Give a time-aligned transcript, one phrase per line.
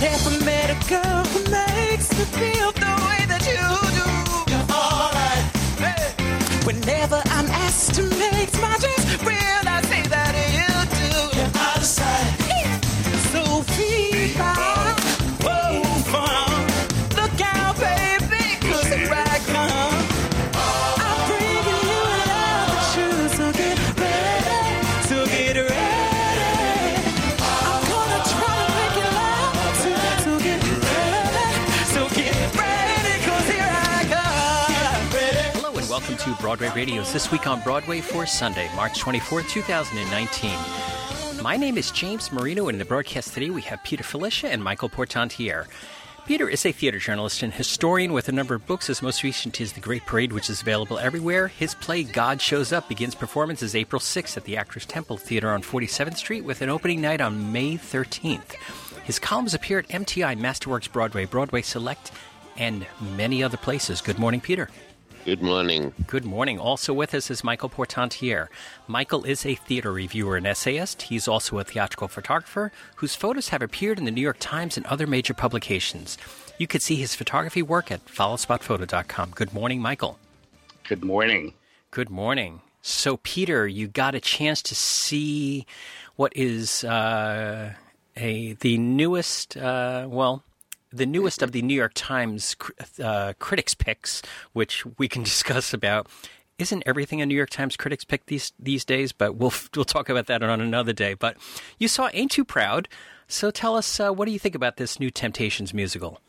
[0.00, 3.64] never met a girl who makes me feel the way that you
[3.98, 4.06] do.
[4.50, 5.44] You're alright.
[5.82, 6.66] Hey.
[6.66, 9.47] Whenever I'm asked to make my dreams real,
[36.48, 41.42] Broadway Radio's This Week on Broadway for Sunday, March 24, 2019.
[41.42, 44.64] My name is James Marino, and in the broadcast today we have Peter Filichia and
[44.64, 45.66] Michael Portantiere.
[46.24, 48.86] Peter is a theater journalist and historian with a number of books.
[48.86, 51.48] His most recent is The Great Parade, which is available everywhere.
[51.48, 55.60] His play God Shows Up begins performances April 6th at the Actors Temple Theater on
[55.60, 58.54] 47th Street with an opening night on May 13th.
[59.04, 62.10] His columns appear at MTI, Masterworks Broadway, Broadway Select,
[62.56, 62.86] and
[63.18, 64.00] many other places.
[64.00, 64.70] Good morning, Peter.
[65.28, 65.92] Good morning.
[66.06, 66.58] Good morning.
[66.58, 68.48] Also with us is Michael Portantiere.
[68.86, 71.02] Michael is a theater reviewer and essayist.
[71.02, 74.86] He's also a theatrical photographer whose photos have appeared in the New York Times and
[74.86, 76.16] other major publications.
[76.56, 79.32] You could see his photography work at followspotphoto.com.
[79.34, 80.18] Good morning, Michael.
[80.88, 81.52] Good morning.
[81.90, 82.62] Good morning.
[82.80, 85.66] So, Peter, you got a chance to see
[86.16, 87.74] what is uh,
[88.16, 90.42] a the newest, uh, well,
[90.92, 92.56] the newest of the New York Times
[93.02, 94.22] uh, critics picks,
[94.52, 96.08] which we can discuss about.
[96.58, 99.12] Isn't everything a New York Times critics pick these these days?
[99.12, 101.14] But we'll we'll talk about that on another day.
[101.14, 101.36] But
[101.78, 102.88] you saw Ain't Too Proud,
[103.28, 106.20] so tell us uh, what do you think about this new Temptations musical?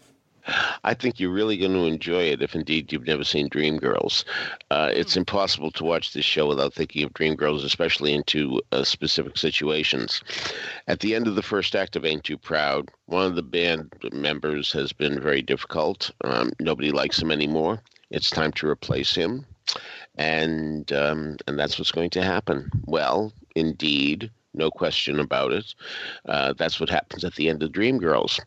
[0.83, 4.23] I think you're really going to enjoy it if indeed you've never seen Dreamgirls.
[4.71, 9.37] Uh, it's impossible to watch this show without thinking of Dreamgirls, especially into uh, specific
[9.37, 10.21] situations.
[10.87, 13.91] At the end of the first act of Ain't Too Proud, one of the band
[14.11, 16.11] members has been very difficult.
[16.23, 17.81] Um, nobody likes him anymore.
[18.11, 19.45] It's time to replace him.
[20.17, 22.69] And, um, and that's what's going to happen.
[22.85, 25.75] Well, indeed, no question about it.
[26.27, 28.39] Uh, that's what happens at the end of Dreamgirls.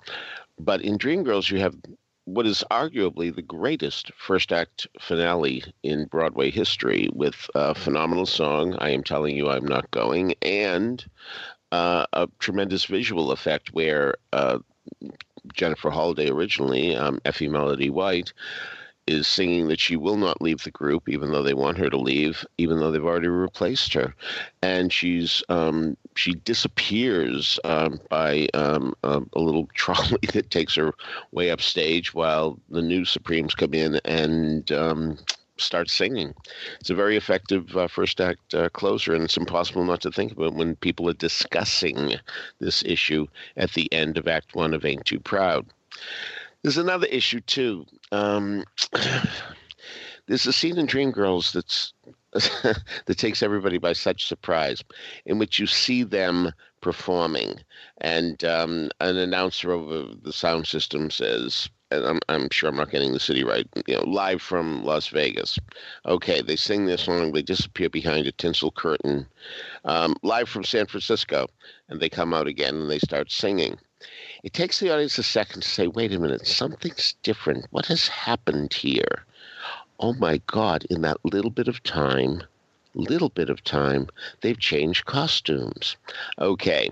[0.58, 1.76] But in Dreamgirls, you have
[2.24, 8.76] what is arguably the greatest first act finale in Broadway history with a phenomenal song,
[8.78, 11.04] I Am Telling You I'm Not Going, and
[11.72, 14.58] uh, a tremendous visual effect where uh,
[15.52, 18.32] Jennifer Holliday originally, um, Effie Melody White,
[19.06, 21.96] is singing that she will not leave the group, even though they want her to
[21.96, 24.14] leave, even though they've already replaced her,
[24.62, 30.92] and she's um, she disappears um, by um, a, a little trolley that takes her
[31.32, 34.70] way upstage while the new Supremes come in and.
[34.72, 35.18] Um,
[35.58, 36.34] start singing.
[36.80, 40.32] It's a very effective uh, first act uh, closer, and it's impossible not to think
[40.32, 42.14] about when people are discussing
[42.58, 45.66] this issue at the end of Act One of Ain't Too Proud.
[46.62, 47.86] There's another issue too.
[48.12, 48.64] Um,
[50.26, 51.92] there's a scene in Dreamgirls that's
[52.32, 54.82] that takes everybody by such surprise,
[55.26, 57.60] in which you see them performing,
[58.00, 62.90] and um, an announcer over the sound system says, and I'm, I'm sure I'm not
[62.90, 65.58] getting the city right, you know, live from Las Vegas.
[66.06, 69.26] Okay, they sing their song, they disappear behind a tinsel curtain,
[69.84, 71.46] um, live from San Francisco,
[71.88, 73.76] and they come out again and they start singing.
[74.42, 77.66] It takes the audience a second to say, wait a minute, something's different.
[77.70, 79.24] What has happened here?
[80.00, 82.42] Oh my God, in that little bit of time,
[82.94, 84.08] little bit of time,
[84.40, 85.96] they've changed costumes.
[86.40, 86.90] Okay,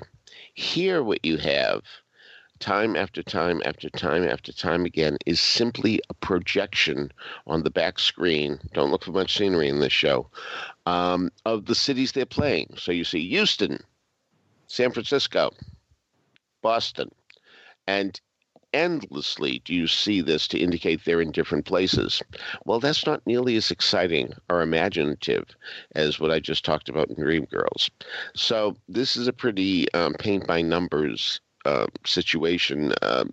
[0.55, 1.83] here what you have
[2.61, 7.11] time after time after time after time again is simply a projection
[7.49, 8.61] on the back screen.
[8.75, 10.29] Don't look for much scenery in this show
[10.87, 12.75] um, of the cities they're playing.
[12.77, 13.83] So you see Houston,
[14.69, 15.51] San Francisco,
[16.63, 17.11] Boston,
[17.91, 18.21] and
[18.73, 22.23] endlessly do you see this to indicate they're in different places.
[22.65, 25.45] Well, that's not nearly as exciting or imaginative
[25.97, 27.91] as what I just talked about in Dreamgirls.
[28.35, 32.93] So this is a pretty um, paint by numbers uh, situation.
[33.03, 33.25] Uh,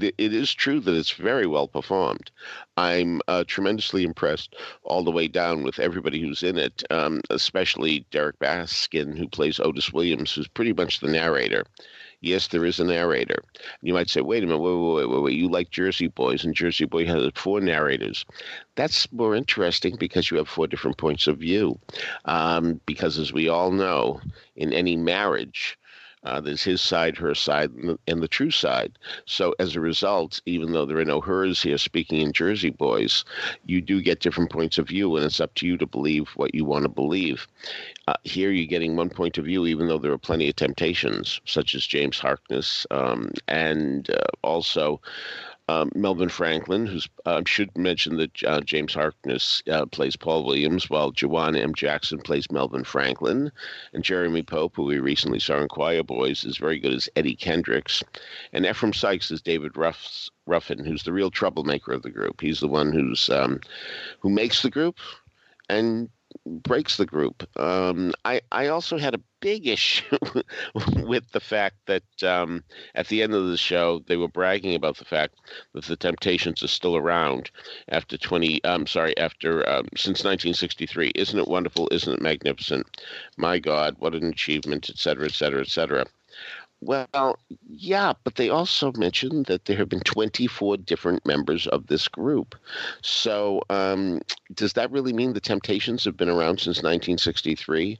[0.00, 2.30] it is true that it's very well performed.
[2.76, 8.04] I'm uh, tremendously impressed all the way down with everybody who's in it, um, especially
[8.10, 11.64] Derrick Baskin, who plays Otis Williams, who's pretty much the narrator.
[12.20, 13.44] Yes, there is a narrator.
[13.80, 15.36] You might say, wait a minute, wait, wait, wait, wait.
[15.36, 18.24] You like Jersey Boys, and Jersey Boy has four narrators.
[18.74, 21.78] That's more interesting because you have four different points of view.
[22.24, 24.20] Um, because as we all know,
[24.56, 25.78] in any marriage,
[26.24, 28.98] Uh, there's his side, her side, and the, and the, true side.
[29.24, 33.24] So as a result, even though there are no hers here speaking in Jersey Boys,
[33.66, 36.54] you do get different points of view, and it's up to you to believe what
[36.54, 37.46] you want to believe.
[38.06, 41.40] Uh, here you're getting one point of view, even though there are plenty of temptations,
[41.44, 45.00] such as James Harkness, um, and uh, also
[45.68, 50.88] um, Melvin Franklin, who's uh, should mention that uh, James Harkness uh, plays Paul Williams,
[50.88, 51.74] while Jawan M.
[51.74, 53.52] Jackson plays Melvin Franklin,
[53.92, 57.36] and Jeremy Pope, who we recently saw in Choir Boys, is very good as Eddie
[57.36, 58.02] Kendricks,
[58.52, 62.40] and Ephraim Sykes is David Ruff's, Ruffin, who's the real troublemaker of the group.
[62.40, 63.60] He's the one who's um,
[64.20, 64.96] who makes the group,
[65.68, 66.08] and
[66.46, 67.48] breaks the group.
[67.58, 70.18] Um, I I also had a big issue
[71.04, 72.64] with the fact that um,
[72.94, 75.34] at the end of the show they were bragging about the fact
[75.74, 77.50] that the Temptations are still around
[77.88, 78.60] after twenty.
[78.64, 81.12] I'm sorry, after um, since 1963.
[81.14, 81.88] Isn't it wonderful?
[81.90, 83.00] Isn't it magnificent?
[83.36, 86.04] My God, what an achievement, et cetera, et cetera, et cetera.
[86.80, 87.38] Well,
[87.68, 92.54] yeah, but they also mentioned that there have been 24 different members of this group.
[93.02, 94.20] So, um,
[94.54, 97.98] does that really mean the Temptations have been around since 1963?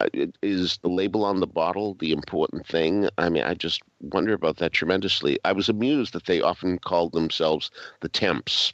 [0.00, 0.08] Uh,
[0.42, 3.08] is the label on the bottle the important thing?
[3.18, 5.38] I mean, I just wonder about that tremendously.
[5.44, 7.70] I was amused that they often called themselves
[8.00, 8.72] the Temps.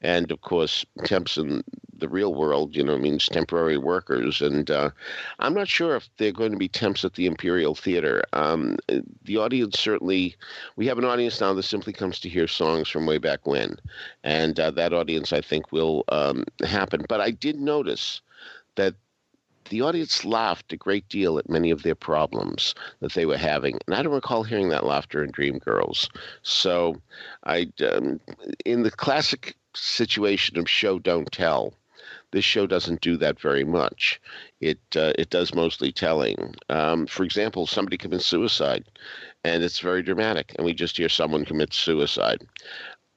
[0.00, 1.62] And of course, temps in
[1.98, 4.42] the real world, you know, means temporary workers.
[4.42, 4.90] And uh,
[5.38, 8.24] I'm not sure if they're going to be temps at the Imperial Theater.
[8.32, 8.76] Um,
[9.22, 10.36] the audience certainly,
[10.76, 13.76] we have an audience now that simply comes to hear songs from way back when.
[14.22, 17.04] And uh, that audience, I think, will um, happen.
[17.08, 18.20] But I did notice
[18.76, 18.94] that
[19.70, 23.78] the audience laughed a great deal at many of their problems that they were having.
[23.86, 26.08] And I don't recall hearing that laughter in Dreamgirls.
[26.42, 27.00] So
[27.44, 28.20] I, um,
[28.64, 31.74] in the classic situation of show don't tell.
[32.32, 34.20] This show doesn't do that very much.
[34.60, 36.56] It uh, it does mostly telling.
[36.68, 38.84] Um, for example, somebody commits suicide,
[39.44, 42.44] and it's very dramatic, and we just hear someone commit suicide.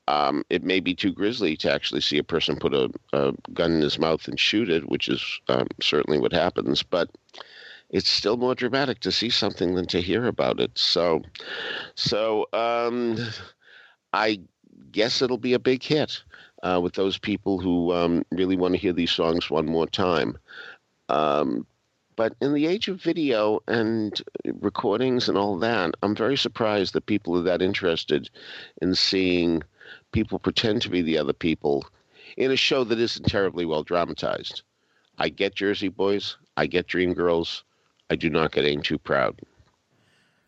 [0.07, 3.73] Um, it may be too grisly to actually see a person put a, a gun
[3.73, 6.83] in his mouth and shoot it, which is um, certainly what happens.
[6.83, 7.09] But
[7.89, 10.77] it's still more dramatic to see something than to hear about it.
[10.77, 11.23] So,
[11.95, 13.17] so um,
[14.13, 14.39] I
[14.91, 16.23] guess it'll be a big hit
[16.63, 20.37] uh, with those people who um, really want to hear these songs one more time.
[21.09, 21.65] Um,
[22.15, 27.05] but in the age of video and recordings and all that, I'm very surprised that
[27.05, 28.29] people are that interested
[28.81, 29.61] in seeing
[30.11, 31.85] people pretend to be the other people
[32.35, 34.63] in a show that isn't terribly well dramatized.
[35.19, 37.61] I get Jersey Boys, I get Dreamgirls,
[38.09, 39.39] I do not get Ain't Too Proud.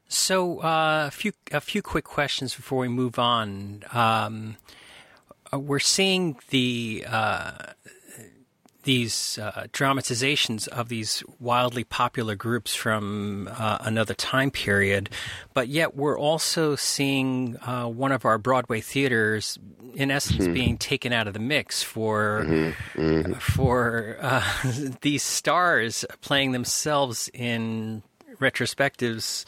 [0.08, 3.84] So, uh, a few a few quick questions before we move on.
[3.94, 4.58] Um,
[5.54, 7.52] we're seeing the uh,
[8.84, 15.10] these uh, dramatizations of these wildly popular groups from uh, another time period,
[15.54, 19.60] but yet we're also seeing uh, one of our Broadway theaters,
[19.96, 20.54] in essence, mm-hmm.
[20.54, 23.00] being taken out of the mix for mm-hmm.
[23.02, 23.34] Mm-hmm.
[23.34, 24.44] for uh,
[25.02, 28.02] these stars playing themselves in
[28.40, 29.46] retrospectives.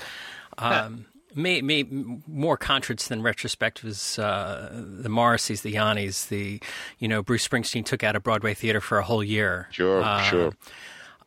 [0.58, 1.06] Um,
[1.36, 1.86] may, may
[2.28, 4.22] more concerts than retrospectives.
[4.22, 6.62] Uh, the Morrisseys, the Yannis, the
[7.00, 9.68] you know Bruce Springsteen took out a Broadway theater for a whole year.
[9.72, 10.54] Sure, uh, sure.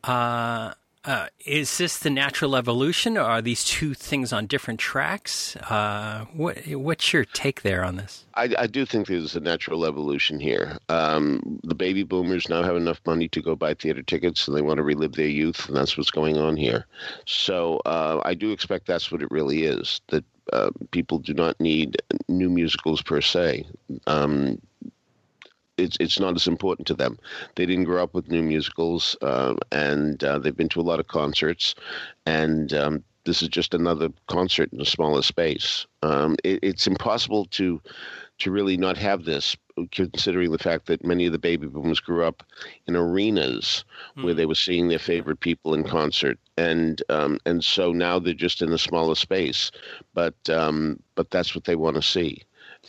[0.03, 0.73] Uh,
[1.05, 5.55] uh, is this the natural evolution, or are these two things on different tracks?
[5.55, 8.25] Uh, what what's your take there on this?
[8.33, 10.77] I, I do think there's a natural evolution here.
[10.89, 14.61] Um, the baby boomers now have enough money to go buy theater tickets, and they
[14.61, 16.85] want to relive their youth, and that's what's going on here.
[17.25, 20.01] So uh, I do expect that's what it really is.
[20.09, 21.97] That uh, people do not need
[22.27, 23.65] new musicals per se.
[24.07, 24.61] Um,
[25.77, 27.17] it's it's not as important to them.
[27.55, 30.99] They didn't grow up with new musicals, uh, and uh, they've been to a lot
[30.99, 31.75] of concerts,
[32.25, 35.85] and um, this is just another concert in a smaller space.
[36.01, 37.81] Um, it, it's impossible to
[38.37, 39.55] to really not have this,
[39.91, 42.43] considering the fact that many of the baby boomers grew up
[42.85, 43.85] in arenas
[44.17, 44.25] mm.
[44.25, 44.37] where hmm.
[44.37, 48.61] they were seeing their favorite people in concert, and um, and so now they're just
[48.61, 49.71] in a smaller space,
[50.13, 52.41] but um, but that's what they want to see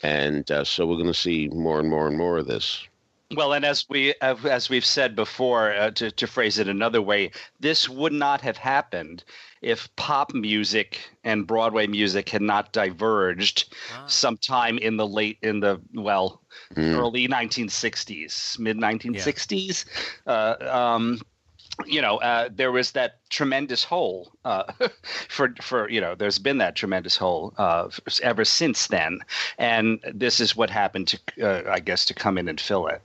[0.02, 2.86] and uh, so we're going to see more and more and more of this.
[3.34, 7.32] Well, and as we as we've said before, uh, to to phrase it another way,
[7.58, 9.24] this would not have happened
[9.62, 14.06] if pop music and Broadway music had not diverged ah.
[14.06, 16.40] sometime in the late in the well
[16.74, 16.94] mm.
[16.94, 19.84] early 1960s, mid 1960s.
[20.24, 20.32] Yeah.
[20.32, 21.20] Uh, um,
[21.84, 24.72] you know, uh, there was that tremendous hole uh,
[25.28, 26.14] for for you know.
[26.14, 27.88] There's been that tremendous hole uh,
[28.22, 29.20] ever since then,
[29.58, 33.02] and this is what happened to, uh, I guess, to come in and fill it.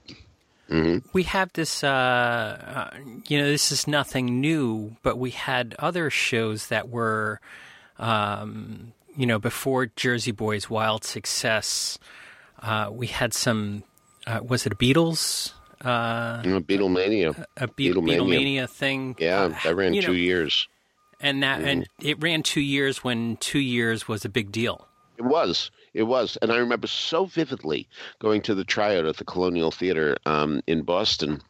[0.70, 1.06] Mm-hmm.
[1.12, 2.96] We have this, uh, uh,
[3.28, 7.40] you know, this is nothing new, but we had other shows that were
[7.98, 11.98] um, you know, before Jersey Boys' wild success,
[12.60, 13.84] uh, we had some.
[14.26, 15.52] Uh, was it Beatles?
[15.84, 17.44] Uh, You know, Beatlemania.
[17.56, 18.18] a Be- Beatlemania.
[18.64, 19.16] Beatlemania thing.
[19.18, 20.68] Yeah, that ran you two know, years.
[21.20, 22.08] and that and Mm-hmm.
[22.08, 24.86] it ran two years when two years was a big deal.
[25.18, 25.70] It was.
[25.94, 26.38] It was.
[26.40, 27.86] And I remember so vividly
[28.18, 31.42] going to the tryout at the Colonial Theater um, in Boston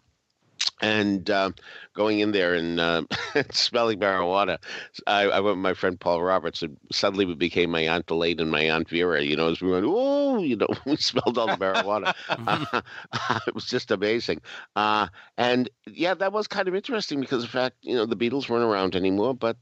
[0.83, 1.53] and uh,
[1.95, 3.05] going in there and uh,
[3.53, 4.59] smelling marijuana.
[5.07, 8.41] I, I went with my friend Paul Roberts, and suddenly we became my Aunt Elaine
[8.41, 9.23] and my Aunt Vera.
[9.23, 12.15] You know, as we went, oh, you know, we smelled all the marijuana.
[13.47, 14.41] it was just amazing.
[14.75, 15.07] Uh,
[15.39, 18.65] and yeah, that was kind of interesting because, in fact, you know, the Beatles weren't
[18.65, 19.57] around anymore, but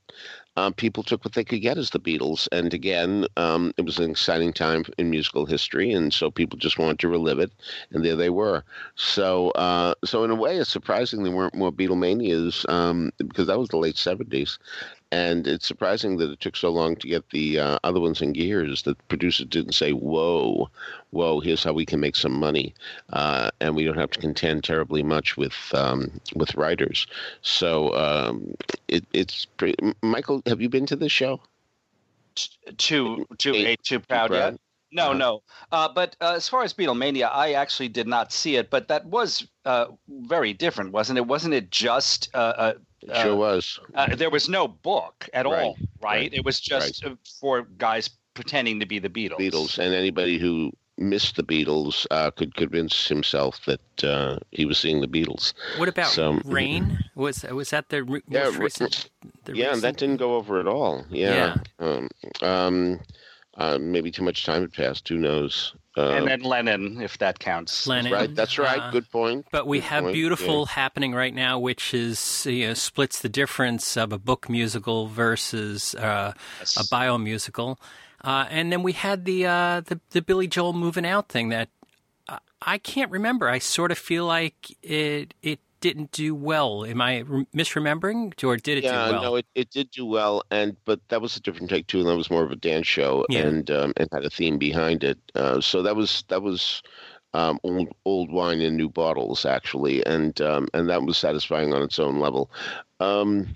[0.61, 2.47] um, people took what they could get as the Beatles.
[2.53, 6.79] And again, um, it was an exciting time in musical history, and so people just
[6.79, 7.51] wanted to relive it,
[7.93, 8.63] and there they were.
[8.95, 13.59] So, uh, so in a way, it's surprising there weren't more Beatlemanias um, because that
[13.59, 14.59] was the late '70s,
[15.13, 18.33] and it's surprising that it took so long to get the uh, other ones in
[18.33, 18.83] gears.
[18.83, 20.71] That producers didn't say, "Whoa,
[21.11, 22.75] whoa, here's how we can make some money,"
[23.13, 27.07] uh, and we don't have to contend terribly much with um, with writers.
[27.43, 28.55] So um,
[28.89, 30.43] it, it's pretty, Michael.
[30.47, 31.41] Have you been to this show?
[32.79, 34.59] Too too ain't too proud yet.
[34.93, 35.19] No, Uh-huh.
[35.19, 35.43] no.
[35.71, 39.05] Uh, but uh, as far as Beatlemania, I actually did not see it, but that
[39.07, 41.27] was uh, very different, wasn't it?
[41.27, 43.81] Wasn't it just uh, It sure uh, was.
[43.95, 46.03] uh, there was no book at Right, all, right?
[46.03, 49.39] right, It was just uh, for guys pretending to be the Beatles.
[49.39, 54.79] Beatles, and anybody who missed the Beatles uh, could convince himself that uh, he was
[54.79, 55.55] seeing the Beatles.
[55.79, 56.99] What about So- Rain?
[57.15, 59.11] Was was that the re- Yeah, most recent?
[59.45, 61.07] the yeah, recent- that didn't go over at all.
[61.11, 61.57] Yeah.
[61.79, 62.09] Um,
[62.43, 63.01] um,
[63.57, 65.09] uh, maybe too much time had passed.
[65.09, 65.75] Who knows?
[65.97, 67.87] Uh, and then Lennon, if that counts.
[67.87, 68.13] Lennon.
[68.13, 68.35] right.
[68.35, 68.81] That's right.
[68.81, 69.47] Uh, Good point.
[69.51, 70.15] But we Good have point.
[70.15, 75.09] beautiful happening right now, which is you know splits the difference of a book musical
[75.09, 76.33] versus uh,
[76.77, 77.81] a bio musical,
[78.23, 81.71] uh, and then we had the uh, the the Billy Joel moving out thing that
[82.29, 83.49] uh, I can't remember.
[83.49, 86.85] I sort of feel like it it didn't do well.
[86.85, 87.23] Am I
[87.55, 89.23] misremembering, or did it yeah, do well?
[89.23, 92.09] no, it, it did do well, and but that was a different take too, and
[92.09, 93.41] that was more of a dance show, Yeah.
[93.41, 95.19] and um, and had a theme behind it.
[95.35, 96.83] Uh, so that was that was
[97.35, 101.83] um, old old wine in new bottles actually, and um, and that was satisfying on
[101.83, 102.51] its own level.
[103.01, 103.53] Um,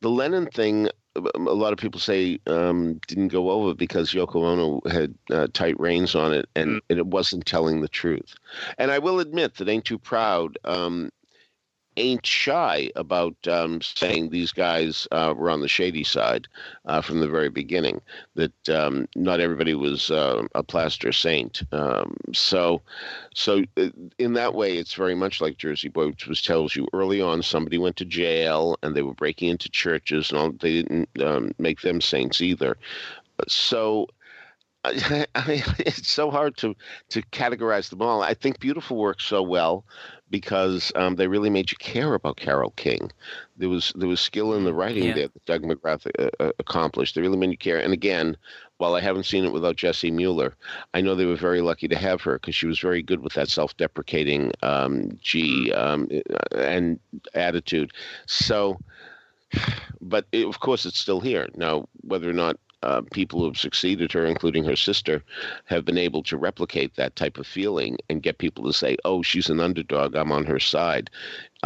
[0.00, 0.88] the Lennon thing.
[1.34, 5.80] A lot of people say um, didn't go over because Yoko Ono had uh, tight
[5.80, 8.34] reins on it, and, and it wasn't telling the truth.
[8.76, 11.08] And I will admit that "Ain't Too Proud" um,
[11.96, 16.46] ain't shy about um, saying these guys uh, were on the shady side
[16.84, 18.00] uh, from the very beginning.
[18.34, 21.62] That um, not everybody was uh, a plaster saint.
[21.72, 22.82] Um, so,
[23.34, 23.88] so uh,
[24.18, 27.42] in that way, it's very much like Jersey Boy, which was tells you early on
[27.42, 30.52] somebody went to jail and they were breaking into churches and all.
[30.52, 32.76] They didn't um, make them saints either.
[33.48, 34.08] So.
[34.84, 36.76] I, I, it's so hard to
[37.08, 38.22] to categorize them all.
[38.22, 39.84] I think Beautiful works so well
[40.30, 43.10] because um, they really made you care about Carole King.
[43.56, 45.14] There was there was skill in the writing Yeah.
[45.14, 47.14] there that Doug McGrath uh, uh, accomplished.
[47.14, 47.78] They really made you care.
[47.78, 48.36] And again,
[48.78, 50.54] while I haven't seen it without Jessie Mueller,
[50.94, 53.34] I know they were very lucky to have her because she was very good with
[53.34, 56.08] that self-deprecating um, G um,
[56.54, 56.98] and
[57.34, 57.92] attitude.
[58.26, 58.78] So,
[60.00, 61.88] but it, of course, it's still here now.
[62.02, 62.56] Whether or not
[62.86, 65.22] uh, people who have succeeded her, including her sister,
[65.64, 69.22] have been able to replicate that type of feeling and get people to say, "Oh,
[69.22, 70.14] she's an underdog.
[70.14, 71.10] I'm on her side."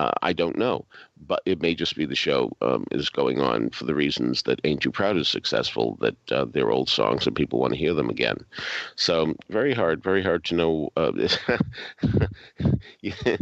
[0.01, 0.87] Uh, I don't know,
[1.27, 4.59] but it may just be the show um, is going on for the reasons that
[4.65, 5.99] "Ain't Too Proud" is successful.
[6.01, 8.39] That uh, they're old songs and people want to hear them again.
[8.97, 10.91] So very hard, very hard to know.
[10.97, 11.13] Uh,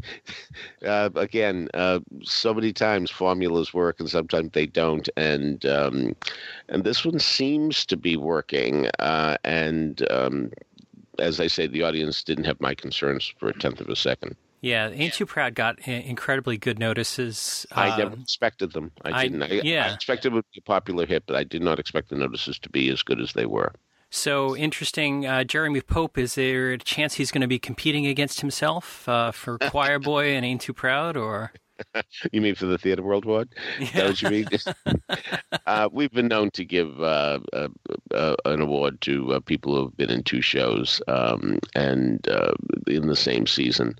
[0.85, 6.17] uh, again, uh, so many times formulas work and sometimes they don't, and um,
[6.69, 8.89] and this one seems to be working.
[8.99, 10.51] Uh, and um,
[11.21, 14.35] as I say, the audience didn't have my concerns for a tenth of a second.
[14.61, 17.67] Yeah, Ain't Too Proud got incredibly good notices.
[17.73, 18.93] I never Um, expected them.
[19.05, 19.43] I I- didn't.
[19.43, 19.87] I, yeah.
[19.91, 22.59] I expected it would be a popular hit, but I did not expect the notices
[22.61, 23.73] to be as good as they were.
[24.11, 25.27] So interesting.
[25.27, 29.31] Uh, Jeremy Pope, is there a chance he's going to be competing against himself uh,
[29.33, 31.17] for Choir Boy and Ain't Too Proud?
[31.17, 31.53] Or
[32.33, 33.55] You mean for the Theatre World Award?
[33.81, 34.47] Is that what you mean?
[35.67, 37.69] uh, we've been known to give uh, uh,
[38.13, 42.53] uh, an award to uh, people who have been in two shows um, and uh,
[42.87, 43.95] in the same season.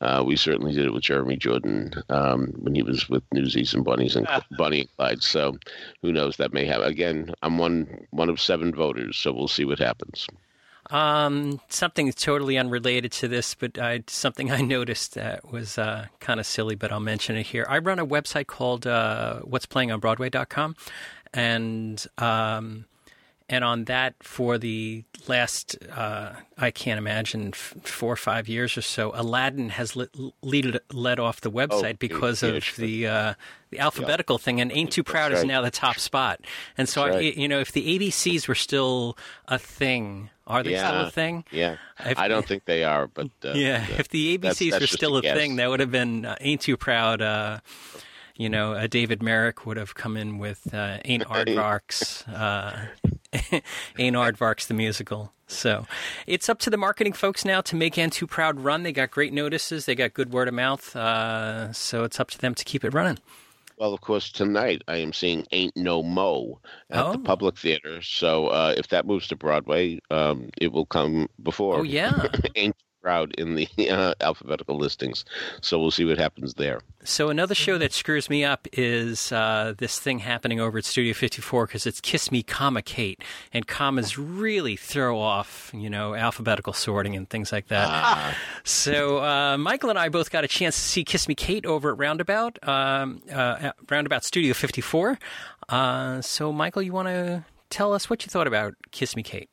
[0.00, 3.84] Uh, we certainly did it with Jeremy Jordan um, when he was with Newsies and
[3.84, 5.22] Bunnies and Bonnie and Clyde.
[5.22, 5.56] So
[6.02, 6.36] who knows?
[6.36, 6.86] That may happen.
[6.86, 10.26] Again, I'm one one of seven voters, so we'll see what happens.
[10.90, 16.40] Um, something totally unrelated to this, but I, something I noticed that was uh, kind
[16.40, 17.66] of silly, but I'll mention it here.
[17.68, 20.76] I run a website called uh, What's Playing on Broadway.com,
[21.32, 22.86] and um,
[23.50, 28.78] and on that for the last uh, I can't imagine f- four or five years
[28.78, 30.10] or so, Aladdin has lit,
[30.42, 33.34] lead, led off the website Oh, because yeah, of the uh,
[33.70, 35.46] the alphabetical thing, and Ain't Too Proud is right.
[35.48, 36.40] now the top spot.
[36.78, 37.36] And so, That's I, right.
[37.36, 41.44] you know, if the ABCs were still a thing, are they still a thing?
[41.50, 44.78] Yeah, If- I don't think they are, but uh, Yeah, if the ABCs that's were
[44.80, 45.36] just still a guess.
[45.36, 47.58] thing, that would have been uh, "Ain't Too Proud." Uh,
[48.36, 52.24] you know, uh, David Merrick would have come in with uh, "Ain't Aardvarks,"
[53.98, 55.32] "Ain't Aardvarks" the musical.
[55.46, 55.86] So
[56.26, 58.82] it's up to the marketing folks now to make "Ain't Too Proud" run.
[58.82, 62.38] They got great notices, they got good word of mouth, uh, so it's up to
[62.38, 63.18] them to keep it running.
[63.78, 66.60] Well, of course, tonight I am seeing Ain't No Mo
[66.90, 67.12] at Oh.
[67.12, 68.02] the Public Theater.
[68.02, 72.26] So uh, if that moves to Broadway, um, it will come before Oh yeah.
[72.56, 75.24] Ain't Proud in the uh, alphabetical listings.
[75.62, 76.80] So we'll see what happens there.
[77.02, 81.14] So another show that screws me up is uh, this thing happening over at Studio
[81.14, 83.22] 54 because it's Kiss Me, comma Kate,
[83.54, 88.34] and commas really throw off, you know, alphabetical sorting and things like that.
[88.64, 91.92] So uh, Michael and I both got a chance to see Kiss Me, Kate over
[91.92, 95.18] at Roundabout, um, uh, Roundabout Studio 54.
[95.70, 99.48] Uh, so Michael, you want to tell us what you thought about Kiss Me, Kate?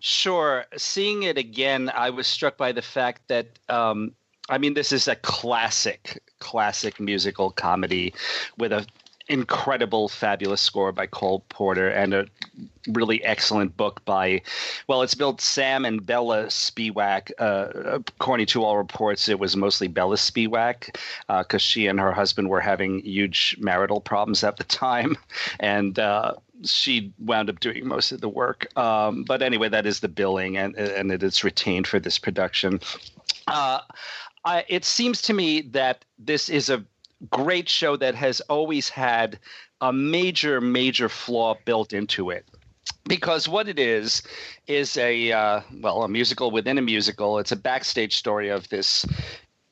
[0.00, 0.64] Sure.
[0.76, 4.12] Seeing it again, I was struck by the fact that, um,
[4.48, 8.14] I mean, this is a classic, classic musical comedy
[8.56, 8.86] with an
[9.28, 12.26] incredible, fabulous score by Cole Porter and a
[12.88, 14.40] really excellent book by,
[14.88, 17.30] well, it's built Sam and Bella Spewack.
[17.38, 17.68] Uh,
[18.18, 20.96] according to all reports, it was mostly Bella Spewack
[21.28, 25.16] because she and her husband were having huge marital problems at the time,
[25.60, 25.98] and.
[25.98, 28.66] Uh, she wound up doing most of the work.
[28.76, 32.80] Um, but anyway, that is the billing, and and it is retained for this production.
[33.46, 33.80] Uh,
[34.44, 36.84] I, it seems to me that this is a
[37.30, 39.38] great show that has always had
[39.80, 42.46] a major, major flaw built into it.
[43.06, 44.22] Because what it is
[44.66, 47.38] is a uh, well, a musical within a musical.
[47.38, 49.06] It's a backstage story of this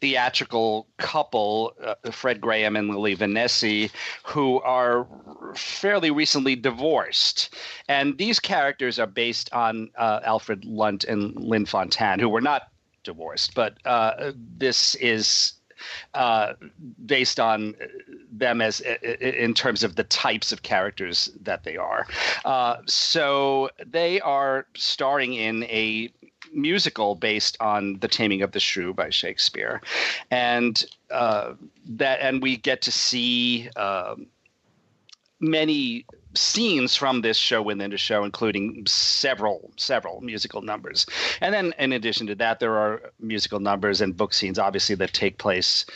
[0.00, 3.90] theatrical couple, uh, Fred Graham and Lilli Vanessi,
[4.24, 5.06] who are
[5.54, 7.54] fairly recently divorced.
[7.88, 12.68] And these characters are based on uh, Alfred Lunt and Lynn Fontanne, who were not
[13.04, 15.54] divorced, but uh, this is.
[16.12, 16.54] Uh,
[17.06, 17.72] based on
[18.32, 18.80] them as
[19.20, 22.04] in terms of the types of characters that they are,
[22.44, 26.12] uh, so they are starring in a
[26.52, 29.80] musical based on The Taming of the Shrew by Shakespeare,
[30.30, 31.54] and uh,
[31.86, 34.26] that and we get to see um
[35.40, 41.06] many scenes from this show within the show, including several several musical numbers.
[41.40, 45.12] And then, in addition to that, there are musical numbers and book scenes, obviously, that
[45.12, 45.86] take place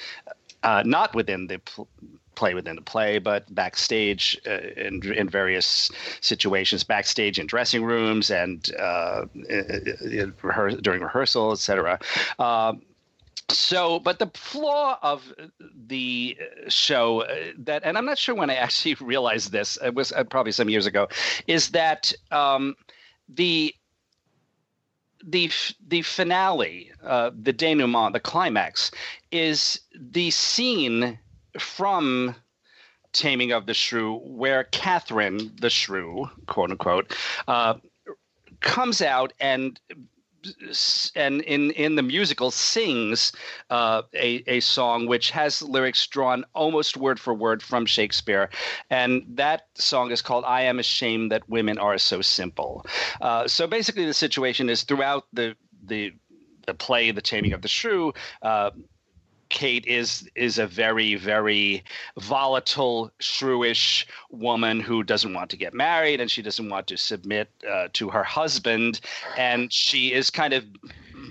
[0.62, 1.59] uh, not within the.
[1.59, 1.88] Pl-
[2.35, 5.90] play within the play, but backstage uh, in, in various
[6.21, 11.99] situations, backstage in dressing rooms and uh, in rehear- during rehearsal, etc.
[12.38, 12.83] Um,
[13.49, 15.33] so, but the flaw of
[15.87, 20.12] the show uh, that, and I'm not sure when I actually realized this, it was
[20.12, 21.09] uh, probably some years ago,
[21.47, 22.77] is that um,
[23.29, 23.75] the
[25.25, 25.51] the
[25.87, 28.90] the finale, uh, the denouement, the climax,
[29.31, 31.18] is the scene
[31.59, 32.35] from
[33.12, 37.15] Taming of the Shrew, where Catherine the Shrew, quote unquote,
[37.47, 37.75] uh,
[38.61, 39.79] comes out and
[41.15, 43.33] and in in the musical sings
[43.71, 48.51] uh, a a song which has lyrics drawn almost word for word from Shakespeare,
[48.91, 52.85] and that song is called "I Am Ashamed That Women Are So Simple."
[53.21, 56.12] Uh, so basically, the situation is throughout the the
[56.67, 58.71] the play, "The Taming of the Shrew." Uh,
[59.53, 61.85] Kate is is a very very
[62.19, 67.49] volatile, shrewish woman who doesn't want to get married and she doesn't want to submit
[67.71, 69.01] uh, to her husband,
[69.37, 70.65] and she is kind of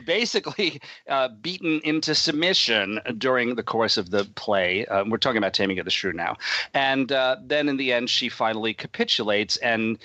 [0.05, 0.79] basically
[1.09, 4.85] uh, beaten into submission during the course of the play.
[4.85, 6.37] Um, we're talking about Taming of the Shrew now,
[6.75, 9.97] and uh, then in the end, she finally capitulates and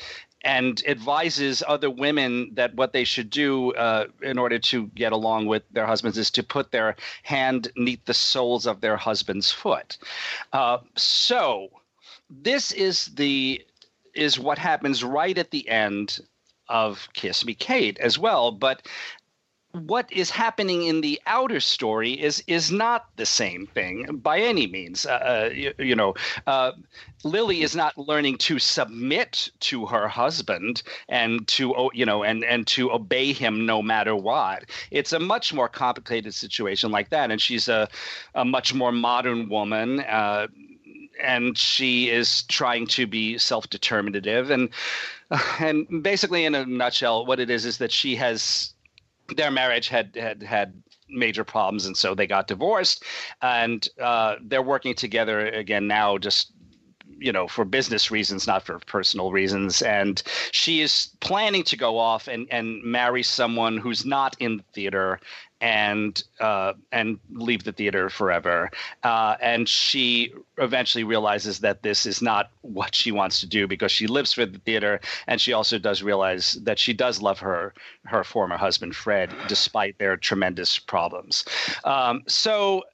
[0.46, 5.46] and advises other women that what they should do uh, in order to get along
[5.46, 9.98] with their husbands is to put their hand neath the soles of their husband's foot.
[10.52, 11.68] Uh, so
[12.30, 13.61] this is the
[14.14, 16.20] is what happens right at the end
[16.68, 18.87] of Kiss Me Kate as well, but
[19.76, 24.66] what is happening in the outer story is is not the same thing by any
[24.66, 25.06] means.
[25.06, 26.14] Uh, you, you, know,
[26.46, 26.72] uh,
[27.24, 32.66] Lily is not learning to submit to her husband and to you know and and
[32.68, 34.64] to obey him no matter what.
[34.90, 37.88] It's a much more complicated situation like that, and she's a
[38.34, 40.00] a much more modern woman.
[40.00, 40.46] Uh,
[41.18, 44.68] and she is trying to be self-determinative and
[45.58, 48.74] and basically in a nutshell what it is is that she has
[49.34, 53.04] their marriage had had had major problems and so they got divorced.
[53.42, 56.52] And uh, they're working together again now just
[57.18, 61.98] you know for business reasons not for personal reasons and she is planning to go
[61.98, 65.20] off and and marry someone who's not in the theater
[65.61, 68.70] and uh, and leave the theater forever.
[69.02, 73.90] Uh, and she eventually realizes that this is not what she wants to do because
[73.90, 77.72] she lives for the theater, and she also does realize that she does love her
[78.05, 81.44] her former husband Fred, despite their tremendous problems.
[81.85, 82.85] Um, so.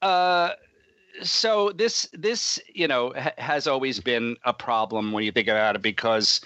[0.00, 0.50] Uh,
[1.22, 5.76] so this this you know ha- has always been a problem when you think about
[5.76, 6.40] it because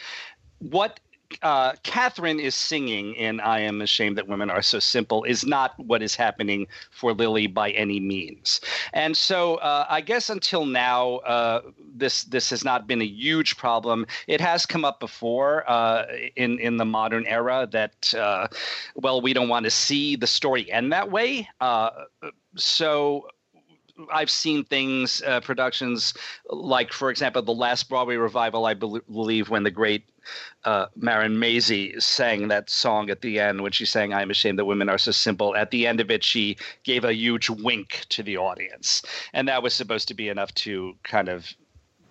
[0.58, 1.00] what
[1.40, 5.72] uh, Catherine is singing in "I Am Ashamed That Women Are So Simple" is not
[5.78, 8.60] what is happening for Lily by any means,
[8.92, 11.62] and so uh, I guess until now uh,
[11.94, 14.06] this this has not been a huge problem.
[14.26, 16.04] It has come up before uh,
[16.36, 18.48] in in the modern era that uh,
[18.94, 21.48] well we don't want to see the story end that way.
[21.60, 21.90] Uh,
[22.56, 23.26] so
[24.12, 26.14] I've seen things, uh, productions
[26.48, 30.04] like, for example, the last Broadway revival, I believe, when the great
[30.64, 34.64] uh, Marin Mazzie sang that song at the end when she sang "I'm ashamed that
[34.64, 38.22] women are so simple." At the end of it, she gave a huge wink to
[38.22, 39.02] the audience,
[39.32, 41.52] and that was supposed to be enough to kind of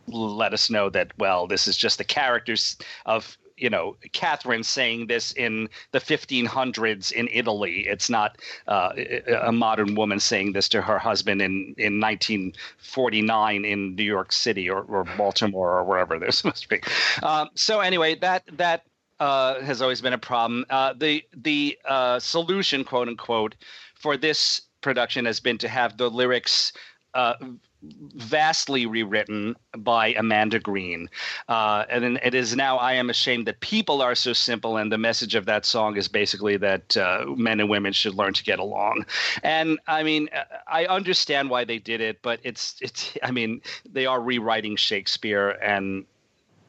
[0.07, 5.07] let us know that well, this is just the characters of you know Catherine saying
[5.07, 7.85] this in the 1500s in Italy.
[7.87, 8.93] It's not uh,
[9.41, 14.69] a modern woman saying this to her husband in in 1949 in New York City
[14.69, 16.81] or, or Baltimore or wherever they're supposed to be.
[17.23, 18.83] Um, so anyway, that that
[19.19, 20.65] uh, has always been a problem.
[20.69, 23.55] Uh, the the uh, solution, quote unquote,
[23.93, 26.73] for this production has been to have the lyrics
[27.13, 27.35] uh,
[27.83, 31.09] vastly rewritten by Amanda Green.
[31.47, 34.77] Uh, and it is now I am ashamed that people are so simple.
[34.77, 38.33] And the message of that song is basically that uh, men and women should learn
[38.33, 39.05] to get along.
[39.43, 40.29] And I mean,
[40.67, 45.49] I understand why they did it, but it's, it's, I mean, they are rewriting Shakespeare
[45.61, 46.05] and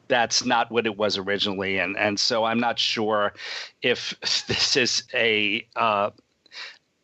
[0.09, 3.33] that's not what it was originally and and so i'm not sure
[3.81, 4.13] if
[4.47, 6.09] this is a uh,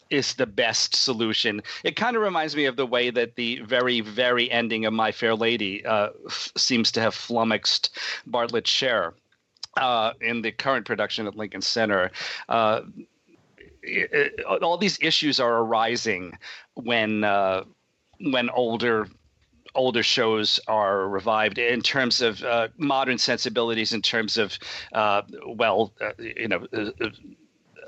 [0.10, 1.62] is the best solution.
[1.84, 5.12] It kind of reminds me of the way that the very, very ending of My
[5.12, 9.14] Fair Lady uh, f- seems to have flummoxed Bartlett Sher
[9.78, 12.12] uh, in the current production at Lincoln Center.
[12.48, 12.82] Uh,
[13.84, 16.38] it, it, all these issues are arising
[16.76, 17.64] when uh,
[18.20, 19.08] when older
[19.76, 24.58] older shows are revived in terms of uh, modern sensibilities in terms of
[24.94, 26.66] uh, well uh, you know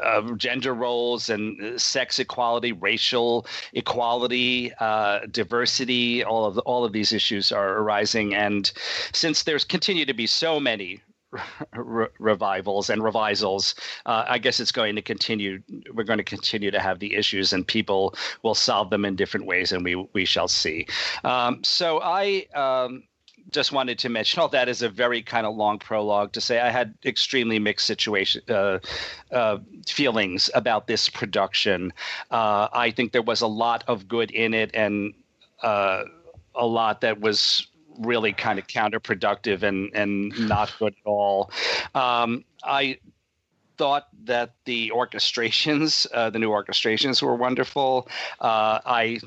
[0.04, 6.94] uh, uh, gender roles and sex equality, racial equality, uh, diversity, all of all of
[6.94, 8.36] these issues are arising.
[8.36, 8.72] And
[9.14, 11.02] since there's continue to be so many
[11.74, 13.74] Re- revivals and revisals.
[14.06, 15.64] Uh, I guess it's going to continue.
[15.94, 19.46] We're going to continue to have the issues, and people will solve them in different
[19.46, 20.88] ways, and we we shall see.
[21.24, 23.04] Um, so I um,
[23.52, 26.60] just wanted to mention all that is a very kind of long prologue to say
[26.60, 28.80] I had extremely mixed situation uh,
[29.32, 31.94] uh, feelings about this production.
[32.32, 35.14] Uh, I think there was a lot of good in it and
[35.62, 36.04] uh,
[36.56, 37.68] a lot that was
[38.00, 41.52] really kind of counterproductive and and not good at all.
[41.94, 42.98] Um, I
[43.78, 48.08] thought that the orchestrations, uh, the new orchestrations, were wonderful.
[48.40, 49.20] Uh, I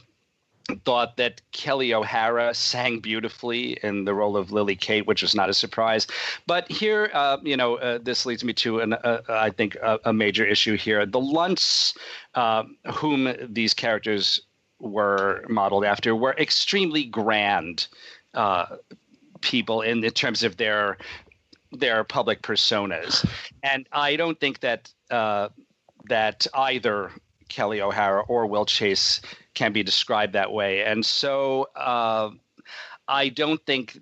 [0.84, 5.50] thought that Kelli O'Hara sang beautifully in the role of Lily Kate, which was not
[5.50, 6.06] a surprise.
[6.46, 10.00] But here, uh, you know, uh, this leads me to, an, uh, I think, a,
[10.04, 11.04] a, major issue here.
[11.04, 11.94] The Lunts,
[12.34, 14.40] uh, whom these characters
[14.80, 17.86] were modeled after, were extremely grand
[18.32, 18.76] uh,
[19.40, 20.98] people in, in terms of their
[21.72, 23.28] their public personas,
[23.64, 25.48] and I don't think that uh,
[26.08, 27.10] that either
[27.48, 29.20] Kelli O'Hara or Will Chase
[29.54, 30.84] can be described that way.
[30.84, 32.30] And so uh,
[33.08, 33.98] I don't think,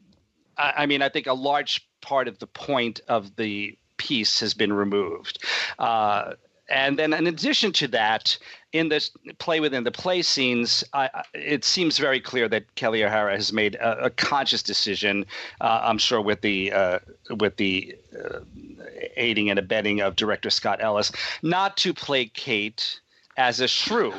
[0.57, 4.55] I, I, mean, I think a large part of the point of the piece has
[4.55, 5.45] been removed.
[5.79, 6.35] Uh,
[6.69, 8.39] and then, in addition to that,
[8.73, 13.35] in this play within the play scenes, I, it seems very clear that Kelli O'Hara
[13.35, 15.27] has made a, a conscious decision.
[15.61, 16.99] Uh, I'm sure with the uh,
[17.39, 18.41] with the uh,
[19.17, 21.13] aiding and abetting of director Scott Ellis,
[21.43, 23.01] not to play Kate
[23.37, 24.15] as a shrew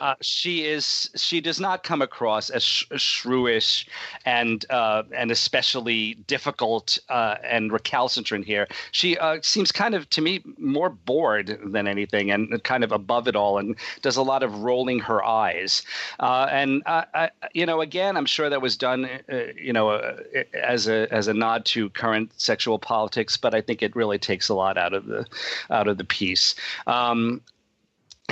[0.00, 1.10] Uh, she is.
[1.14, 3.86] She does not come across as sh- shrewish
[4.24, 8.66] and uh, and especially difficult uh, and recalcitrant here.
[8.92, 13.28] She uh, seems kind of to me more bored than anything, and kind of above
[13.28, 15.82] it all, and does a lot of rolling her eyes.
[16.18, 19.08] Uh, and I, you know, again, I'm sure that was done,
[19.56, 20.16] you know,
[20.54, 24.48] as a as a nod to current sexual politics, but I think it really takes
[24.48, 25.26] a lot out of the
[25.70, 26.54] out of the piece.
[26.86, 27.42] Um,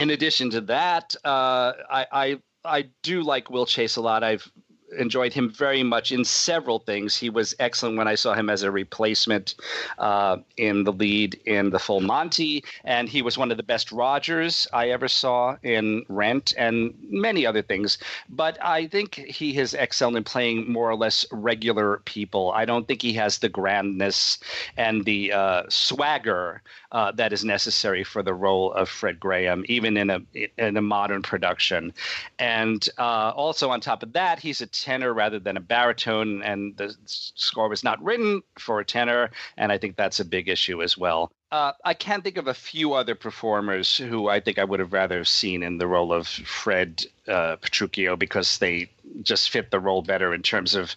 [0.00, 4.22] in addition to that, uh, I, I I do like Will Chase a lot.
[4.22, 4.50] I've
[4.96, 7.16] enjoyed him very much in several things.
[7.16, 9.55] He was excellent when I saw him as a replacement
[9.98, 13.92] uh, in the lead in The Full Monty, and he was one of the best
[13.92, 17.98] Rogers I ever saw in Rent and many other things.
[18.29, 22.53] But I think he has excelled in playing more or less regular people.
[22.53, 24.38] I don't think he has the grandness
[24.77, 29.96] and the uh, swagger uh, that is necessary for the role of Fred Graham, even
[29.96, 30.20] in a
[30.57, 31.92] in a modern production.
[32.38, 36.76] And uh, also on top of that, he's a tenor rather than a baritone, and
[36.76, 40.82] the score was not written for a tenor, and I think that's a big issue
[40.82, 41.30] as well.
[41.50, 44.92] Uh, I can't think of a few other performers who I think I would have
[44.92, 48.90] rather seen in the role of Fred uh, Petruchio because they
[49.22, 50.94] just fit the role better in terms of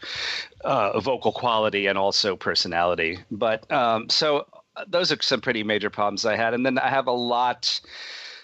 [0.65, 3.17] uh, vocal quality and also personality.
[3.31, 6.89] But um, so uh, those are some pretty major problems I had, and then I
[6.89, 7.79] have a lot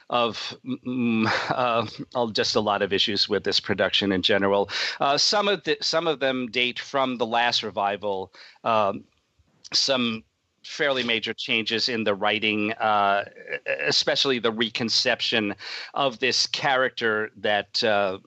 [0.09, 1.27] of mm,
[2.15, 4.69] uh, just a lot of issues with this production in general.
[4.99, 8.31] Uh, some of the, some of them date from the last revival.
[8.63, 9.03] Um,
[9.73, 10.23] some
[10.63, 13.23] fairly major changes in the writing, uh,
[13.85, 15.55] especially the reconception
[15.93, 18.17] of this character that uh,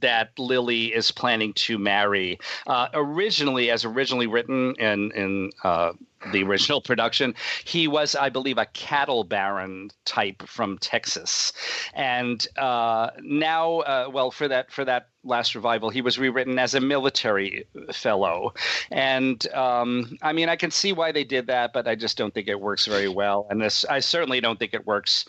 [0.00, 2.38] that Lily is planning to marry.
[2.66, 5.92] Uh, originally, as originally written in in uh,
[6.32, 11.52] the original production, he was, I believe, a cattle baron type from Texas,
[11.94, 16.74] and uh, now, uh, well, for that for that last revival, he was rewritten as
[16.74, 18.54] a military fellow,
[18.90, 22.32] and um, I mean, I can see why they did that, but I just don't
[22.32, 25.24] think it works very well, and this I certainly don't think it works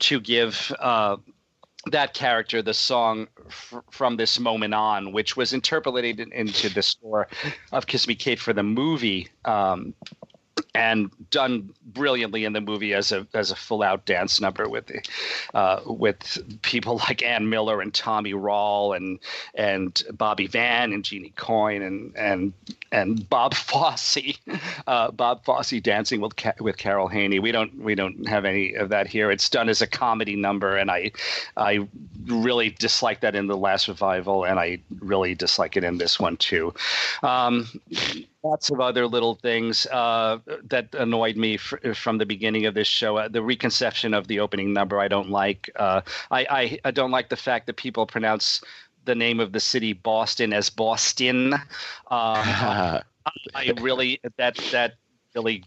[0.00, 1.16] to give uh,
[1.90, 7.28] that character the song f- from this moment on, which was interpolated into the score
[7.72, 9.28] of Kiss Me Kate for the movie.
[9.44, 9.94] Um,
[10.74, 14.90] and done brilliantly in the movie as a as a full out dance number with
[15.54, 19.18] uh, with people like Ann Miller and Tommy Rall and
[19.54, 22.52] and Bobby Van and Jeannie Coyne and and
[22.90, 24.38] and Bob Fosse,
[24.86, 27.38] uh, Bob Fosse dancing with with Carol Haney.
[27.38, 29.30] We don't we don't have any of that here.
[29.30, 31.12] It's done as a comedy number, and I
[31.56, 31.86] I
[32.26, 36.36] really dislike that in the last revival, and I really dislike it in this one
[36.36, 36.74] too.
[37.22, 37.68] Um,
[38.44, 42.86] lots of other little things uh, that annoyed me fr- from the beginning of this
[42.86, 43.16] show.
[43.16, 45.70] Uh, the reconception of the opening number I don't like.
[45.76, 48.60] Uh, I, I, I don't like the fact that people pronounce
[49.06, 51.54] the name of the city Boston as Boston.
[52.10, 53.02] I,
[53.54, 54.94] I really that that
[55.34, 55.64] really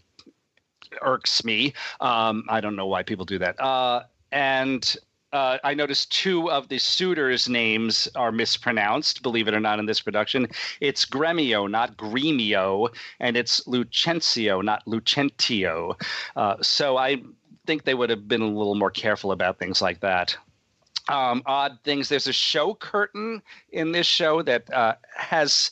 [1.02, 1.74] irks me.
[2.00, 3.60] Um, I don't know why people do that.
[3.60, 4.96] Uh, and
[5.32, 9.86] uh, I noticed two of the suitors' names are mispronounced, believe it or not, in
[9.86, 10.48] this production.
[10.80, 12.88] It's Gremio, not Gremio,
[13.20, 16.00] and it's Lucencio, not Lucentio.
[16.34, 17.22] Uh, so I
[17.66, 20.36] think they would have been a little more careful about things like that.
[21.08, 22.08] Um, odd things.
[22.08, 25.70] There's a show curtain in this show that uh, has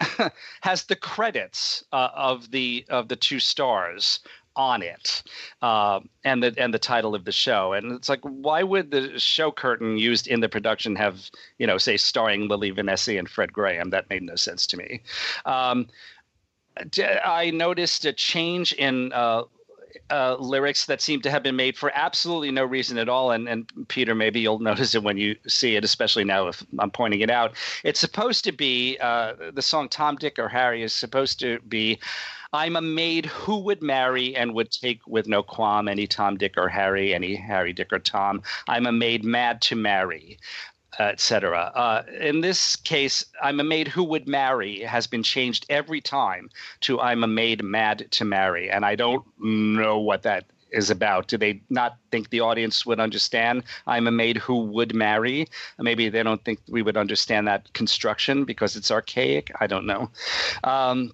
[0.62, 4.20] has the credits uh, of the of the two stars
[4.56, 5.22] on it
[5.62, 9.18] uh, and the and the title of the show and it's like why would the
[9.18, 13.52] show curtain used in the production have you know say starring lilli vanessi and fred
[13.52, 15.00] graham that made no sense to me
[15.46, 15.86] um,
[17.24, 19.44] I noticed a change in uh,
[20.10, 23.30] uh, lyrics that seem to have been made for absolutely no reason at all.
[23.30, 26.90] And, and Peter, maybe you'll notice it when you see it, especially now if I'm
[26.90, 27.54] pointing it out.
[27.84, 31.98] It's supposed to be uh, the song Tom, Dick, or Harry is supposed to be
[32.54, 36.54] I'm a maid who would marry and would take with no qualm any Tom, Dick,
[36.56, 38.42] or Harry, any Harry, Dick, or Tom.
[38.68, 40.38] I'm a maid mad to marry.
[41.00, 41.58] Etc.
[41.74, 46.48] Uh, in this case, I'm a maid who would marry has been changed every time
[46.82, 51.26] to I'm a maid mad to marry, and I don't know what that is about.
[51.26, 55.48] Do they not think the audience would understand I'm a maid who would marry?
[55.80, 59.50] Maybe they don't think we would understand that construction because it's archaic.
[59.58, 60.12] I don't know.
[60.62, 61.10] Um,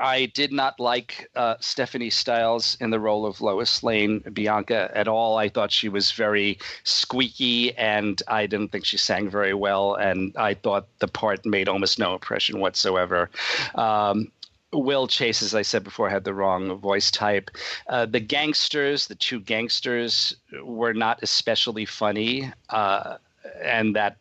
[0.00, 5.06] I did not like uh, Stephanie Styles in the role of Lois Lane Bianca at
[5.06, 5.36] all.
[5.36, 9.94] I thought she was very squeaky, and I didn't think she sang very well.
[9.94, 13.30] And I thought the part made almost no impression whatsoever.
[13.74, 14.32] Um,
[14.72, 17.50] Will Chase, as I said before, had the wrong voice type.
[17.88, 22.50] Uh, the gangsters, the two gangsters, were not especially funny.
[22.70, 23.18] Uh,
[23.62, 24.16] and that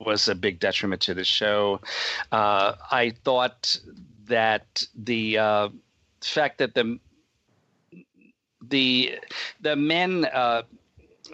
[0.00, 1.80] was a big detriment to the show.
[2.32, 3.78] Uh, I thought
[4.26, 5.68] that the uh,
[6.20, 6.98] fact that the
[8.68, 9.18] the
[9.60, 10.62] the men uh,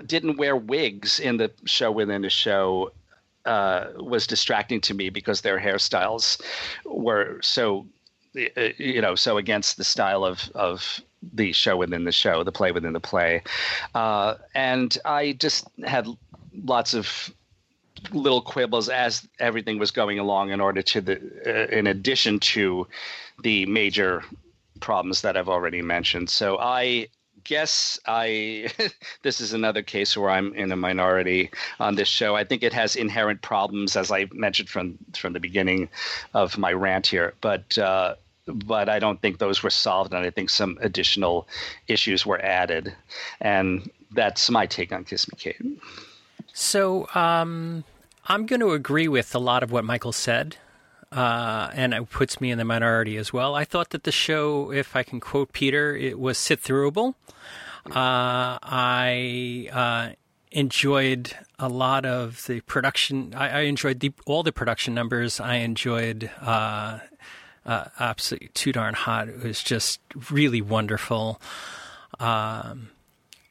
[0.07, 2.93] didn't wear wigs in the show within the show
[3.45, 6.41] uh, was distracting to me because their hairstyles
[6.85, 7.87] were so
[8.37, 11.01] uh, you know so against the style of of
[11.35, 13.43] the show within the show, the play within the play,
[13.95, 16.07] uh, and I just had
[16.65, 17.31] lots of
[18.13, 22.87] little quibbles as everything was going along in order to the uh, in addition to
[23.43, 24.23] the major
[24.81, 26.31] problems that I've already mentioned.
[26.31, 27.09] So I
[27.45, 28.71] guess I
[29.23, 32.37] this is another case where I'm in a minority on this show.
[32.37, 35.89] I think it has inherent problems, as I mentioned from from the beginning
[36.35, 37.77] of my rant here, but.
[37.79, 38.15] Uh,
[38.47, 41.47] but I don't think those were solved, and I think some additional
[41.87, 42.93] issues were added,
[43.41, 45.55] and that's my take on Kiss Me.
[46.53, 47.85] So um,
[48.27, 50.57] I'm going to agree with a lot of what Michael said.
[51.13, 53.57] Uh, and it puts me in the minority as well.
[53.57, 57.15] I thought that the show, if I can quote Peter, it was sit throughable.
[57.87, 60.15] Uh, I uh,
[60.53, 63.35] enjoyed a lot of the production.
[63.37, 65.41] I, I enjoyed the, all the production numbers.
[65.41, 67.01] I enjoyed uh,
[67.67, 69.29] uh, absolutely too darn hot.
[69.29, 71.41] It was just really wonderful.
[72.19, 72.91] Um,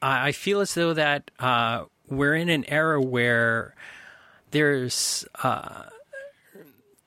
[0.01, 3.75] I, I, feel as though that uh, we're in an era where
[4.51, 5.83] there's uh,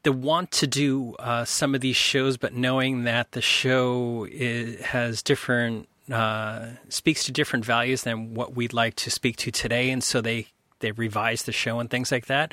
[0.03, 4.81] the want to do uh, some of these shows, but knowing that the show is,
[4.81, 9.91] has different uh, speaks to different values than what we'd like to speak to today,
[9.91, 10.47] and so they
[10.81, 12.53] they revise the show and things like that.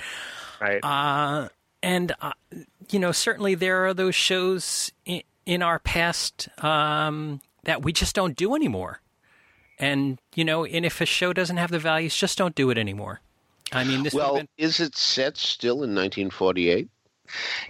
[0.62, 0.79] Right.
[0.83, 1.49] Uh,
[1.81, 2.33] and uh,
[2.91, 8.15] you know, certainly there are those shows in, in our past um, that we just
[8.15, 9.01] don't do anymore.
[9.80, 12.78] And you know, and if a show doesn't have the values, just don't do it
[12.78, 13.22] anymore.
[13.72, 14.13] I mean, this.
[14.13, 14.48] Well, been...
[14.58, 16.89] is it set still in 1948?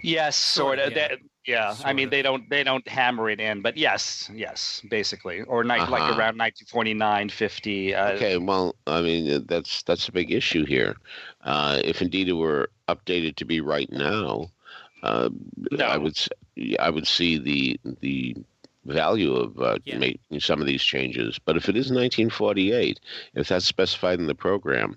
[0.02, 0.92] Yes, sort, of.
[0.94, 1.14] Yeah,
[1.46, 1.74] yeah.
[1.84, 2.10] I mean, of.
[2.10, 5.90] they don't they don't hammer it in, but yes, yes, basically, or ni- Uh-huh.
[5.90, 7.94] like around 1949, 50.
[7.94, 10.96] Uh, Okay, well, I mean uh, that's that's a big issue here.
[11.44, 14.50] Uh, if indeed it were updated to be right now,
[15.02, 15.28] uh,
[15.70, 15.84] No.
[15.84, 16.28] I would s-
[16.78, 18.36] I would see the the
[18.90, 19.98] value of uh, Yeah.
[19.98, 21.38] making some of these changes.
[21.44, 23.00] But if it is 1948,
[23.34, 24.96] if that's specified in the program,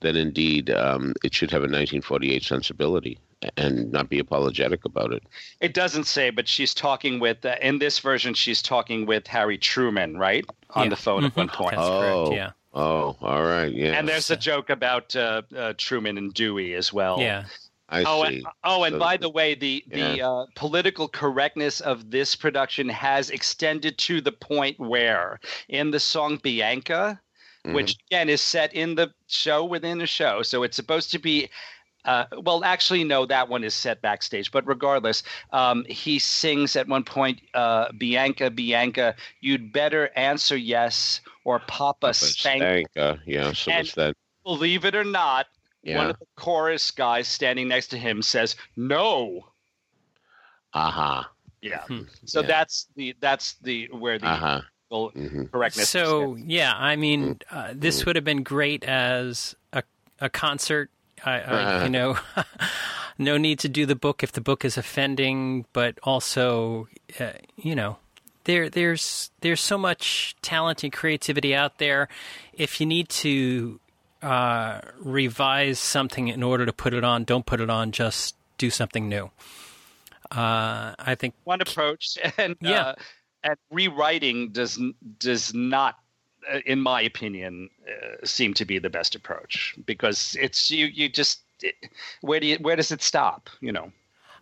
[0.00, 3.18] then indeed um, it should have a 1948 sensibility
[3.56, 5.22] and not be apologetic about it.
[5.60, 8.34] It doesn't say, but she's talking with uh, in this version.
[8.34, 10.90] She's talking with Harry Truman, right, on Yeah.
[10.90, 11.36] the phone at Mhm.
[11.36, 11.76] one point.
[11.76, 12.24] That's Oh.
[12.26, 12.36] correct.
[12.36, 12.50] Yeah.
[12.72, 13.98] Oh, all right, yeah.
[13.98, 17.18] And there's a joke about uh, uh, Truman and Dewey as well.
[17.18, 17.44] Yeah.
[17.90, 18.36] I Oh, see.
[18.36, 22.88] and, oh, and So- by the way, the the uh, political correctness of this production
[22.88, 27.20] has extended to the point where in the song Bianca,
[27.66, 27.74] Mhm.
[27.74, 31.50] which again is set in the show within the show, so it's supposed to be.
[32.06, 34.50] Uh, well, actually, no, that one is set backstage.
[34.50, 35.22] But regardless,
[35.52, 41.98] um, he sings at one point, uh, "Bianca, Bianca, you'd better answer yes, or Papa
[42.00, 43.52] Papa spank." Stanka, yeah.
[43.52, 44.16] So And- what's that?
[44.44, 45.48] Believe it or not,
[45.84, 49.46] one of the chorus guys standing next to him says, "No."
[50.72, 51.24] uh-huh
[51.62, 51.82] Yeah.
[51.86, 52.02] Hmm.
[52.26, 52.46] So Yeah.
[52.46, 54.60] that's the that's the where the Uh-huh.
[54.88, 55.88] political hmm correctness.
[55.90, 57.42] So yeah, I mean, Mm.
[57.50, 59.82] uh, this would have been great as a
[60.20, 60.90] a concert.
[61.24, 61.84] I, I Uh-huh.
[61.84, 62.18] you know,
[63.18, 66.88] no need to do the book if the book is offending, but also,
[67.18, 67.98] uh, you know,
[68.44, 72.08] there there's there's so much talent and creativity out there.
[72.54, 73.80] If you need to
[74.22, 77.92] uh, revise something in order to put it on, don't put it on.
[77.92, 79.30] Just do something new.
[80.30, 82.80] Uh, I think one approach, and Yeah.
[82.82, 82.94] uh,
[83.42, 84.78] and rewriting does
[85.18, 85.96] does not,
[86.52, 91.08] uh, in my opinion, uh, seem to be the best approach because it's you you
[91.08, 91.74] just it,
[92.20, 93.50] where do you where does it stop?
[93.60, 93.92] You know.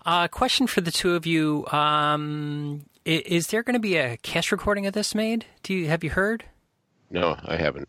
[0.07, 4.17] Uh, question for the two of you: um, i- Is there going to be a
[4.19, 5.47] cast recording of this made?
[5.63, 6.45] Do you have you heard?
[7.11, 7.89] No, I haven't.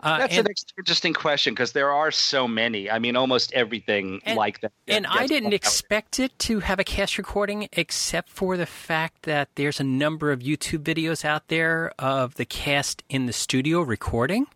[0.00, 2.90] Uh, That's and, an interesting question because there are so many.
[2.90, 4.72] I mean, almost everything And- like that.
[4.86, 9.48] and I didn't expect it to have a cast recording, except for the fact that
[9.56, 14.46] there's a number of YouTube videos out there of the cast in the studio recording.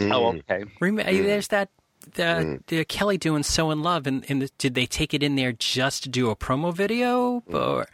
[0.00, 0.38] Oh, Mm.
[0.50, 0.64] okay.
[0.80, 1.22] Rem- Mm.
[1.24, 1.68] There's that.
[2.14, 5.36] The, the Kelli doing "So in Love" and, and the, did they take it in
[5.36, 7.54] there just to do a promo video Mm.
[7.54, 7.86] or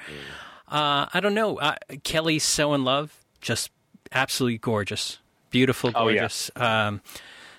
[0.66, 1.58] uh, I don't know.
[1.58, 3.70] Uh, Kelli's "So in Love" just
[4.10, 5.18] absolutely gorgeous,
[5.50, 6.20] beautiful, Oh, yeah.
[6.20, 6.50] gorgeous.
[6.56, 7.00] Um,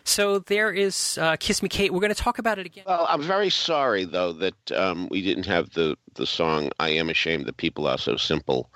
[0.04, 2.86] so there is uh, "Kiss Me, Kate." We're going to talk about it again.
[2.88, 7.09] Well, I'm very sorry though that um, we didn't have the the song "I Am
[7.09, 8.72] Ashamed That People Are So Simple"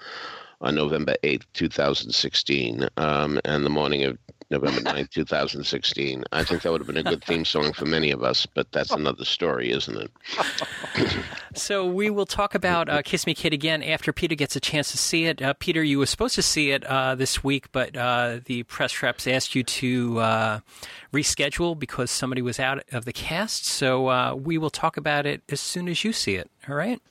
[0.62, 4.18] on November eighth, two thousand sixteen, um, and the morning of
[4.52, 6.24] November 9th, 2016.
[6.32, 8.72] I think that would have been a good theme song for many of us, but
[8.72, 10.12] that's another story, isn't it?
[11.56, 14.92] so we will talk about uh, Kiss Me Kate again after Peter gets a chance
[14.92, 15.42] to see it.
[15.42, 19.02] Uh, Peter, you were supposed to see it uh, this week, but uh, the press
[19.02, 20.60] reps asked you to uh,
[21.12, 23.66] reschedule because somebody was out of the cast.
[23.66, 26.52] So uh, we will talk about it as soon as you see it.
[26.70, 27.02] All right?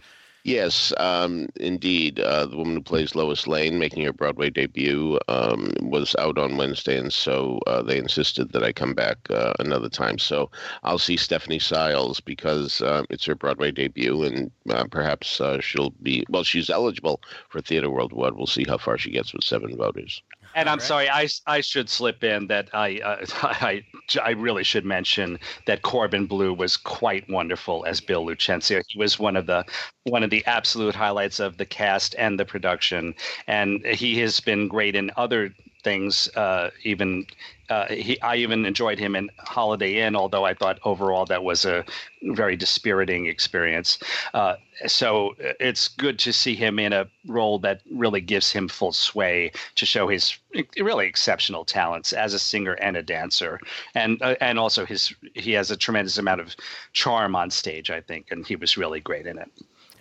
[0.46, 2.20] Yes, um, indeed.
[2.20, 6.58] Uh, the woman who plays Lois Lane, making her Broadway debut, um, was out on
[6.58, 10.18] Wednesday, and so uh, they insisted that I come back uh, another time.
[10.18, 10.50] So
[10.82, 15.90] I'll see Stephanie Styles because uh, it's her Broadway debut, and uh, perhaps uh, she'll
[16.02, 16.44] be well.
[16.44, 18.34] She's eligible for Theatre Worldwide.
[18.34, 20.22] We'll see how far she gets with seven voters.
[20.54, 20.86] And I'm right.
[20.86, 23.84] sorry, I, I should slip in that I, uh, I
[24.22, 28.82] I really should mention that Corbin Bleu was quite wonderful as Bill Lucentio.
[28.88, 29.64] He was one of the
[30.04, 33.14] one of the absolute highlights of the cast and the production,
[33.46, 35.54] and he has been great in other
[35.84, 36.28] things.
[36.34, 37.26] Uh, even
[37.70, 41.64] uh, he, I even enjoyed him in Holiday Inn, although I thought overall that was
[41.64, 41.84] a
[42.22, 43.98] very dispiriting experience.
[44.34, 44.56] Uh,
[44.86, 48.92] so uh, it's good to see him in a role that really gives him full
[48.92, 50.36] sway to show his
[50.78, 53.60] really exceptional talents as a singer and a dancer,
[53.94, 56.54] and uh, and also his he has a tremendous amount of
[56.92, 59.50] charm on stage, I think, and he was really great in it.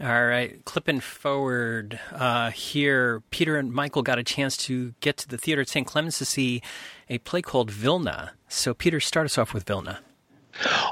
[0.02, 5.28] All right, clipping forward uh, here, Peter and Michael got a chance to get to
[5.28, 5.86] the theater at St.
[5.86, 6.64] Clements to see
[7.10, 8.34] a play called Vilna.
[8.48, 10.00] So, Peter, start us off with Vilna.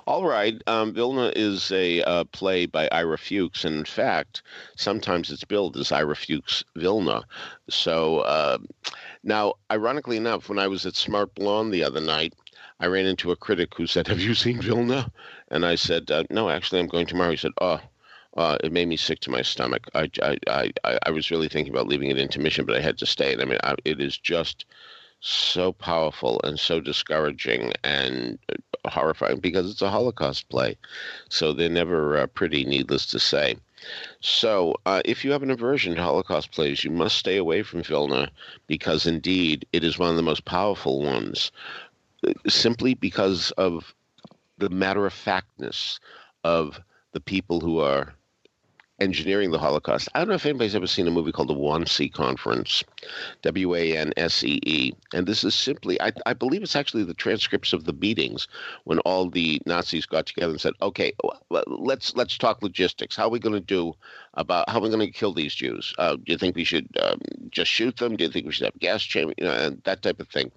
[0.05, 0.61] All right.
[0.67, 4.43] Um, Vilna is a uh, play by Ira Fuchs, and in fact,
[4.75, 7.23] sometimes it's billed as Ira Fuchs Vilna.
[7.69, 8.57] So uh,
[9.23, 12.33] now, ironically enough, when I was at Smart Blonde the other night,
[12.79, 15.11] I ran into a critic who said, "Have you seen Vilna?"
[15.49, 17.79] And I said, uh, "No, actually, I'm going tomorrow." He said, "Oh."
[18.37, 19.87] Uh, it made me sick to my stomach.
[19.93, 20.37] I, I,
[20.85, 23.33] I, I was really thinking about leaving it intermission, but I had to stay.
[23.33, 24.65] And I mean, I, it is just
[25.19, 30.77] so powerful and so discouraging and uh, horrifying because it's a Holocaust play.
[31.29, 33.57] So they're never uh, pretty, needless to say.
[34.19, 37.81] So, uh, if you have an aversion to Holocaust plays, you must stay away from
[37.83, 38.29] Vilna
[38.67, 41.51] because indeed it is one of the most powerful ones,
[42.27, 43.95] uh, simply because of
[44.59, 45.99] the matter of factness
[46.43, 46.79] of
[47.13, 48.13] the people who are
[49.01, 50.07] engineering the Holocaust.
[50.13, 52.83] I don't know if anybody's ever seen a movie called the Wannsee Conference,
[53.41, 54.93] W A N S E E.
[55.13, 58.47] And this is simply, I, I, believe it's actually the transcripts of the meetings
[58.83, 61.11] when all the Nazis got together and said, okay,
[61.49, 63.15] let's let's talk logistics.
[63.15, 63.93] How are we going to do
[64.35, 65.93] about how are we going to kill these Jews?
[65.97, 68.15] Uh, do you think we should um, just shoot them?
[68.15, 69.33] Do you think we should have gas chamber?
[69.37, 70.51] You know, and that type of thing.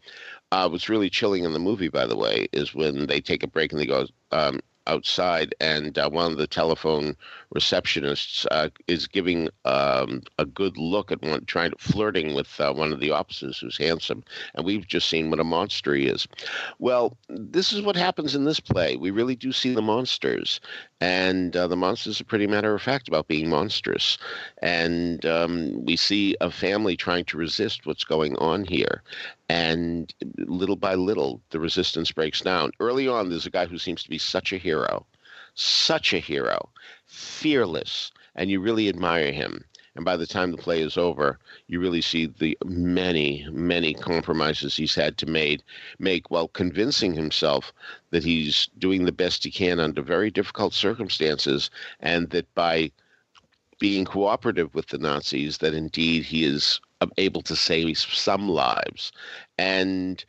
[0.52, 3.48] Uh, what's really chilling in the movie, by the way, is when they take a
[3.48, 7.16] break and they go, um, outside, and uh, one of the telephone
[7.54, 12.72] receptionists uh, is giving um, a good look at one, trying to flirting with uh,
[12.72, 14.24] one of the officers who's handsome,
[14.54, 16.26] and we've just seen what a monster he is.
[16.78, 18.96] Well, this is what happens in this play.
[18.96, 20.60] We really do see the monsters,
[21.00, 24.18] and uh, the monsters are pretty matter of fact about being monstrous,
[24.62, 29.02] and um, we see a family trying to resist what's going on here,
[29.48, 32.72] and little by little the resistance breaks down.
[32.80, 35.06] Early on, there's a guy who seems to be such a hero,
[35.54, 36.68] such a hero,
[37.06, 39.64] fearless, and you really admire him.
[39.96, 41.38] And by the time the play is over,
[41.68, 45.62] you really see the many, many compromises he's had to made,
[46.00, 47.72] make while convincing himself
[48.10, 52.90] that he's doing the best he can under very difficult circumstances, and that by
[53.78, 59.12] being cooperative with the Nazis, that indeed he is um, able to save some lives.
[59.58, 60.24] And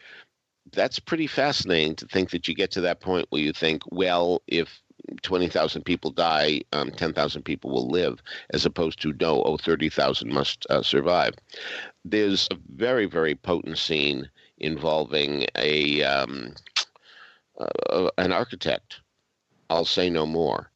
[0.73, 4.41] that's pretty fascinating to think that you get to that point where you think, well,
[4.47, 4.82] if
[5.22, 10.66] 20,000 people die, um, 10,000 people will live, as opposed to no, oh, 30,000 must
[10.70, 11.34] uh, survive.
[12.03, 16.53] There's a very, very potent scene involving a um,
[17.60, 19.01] uh, an architect.
[19.70, 20.70] I'll say no more.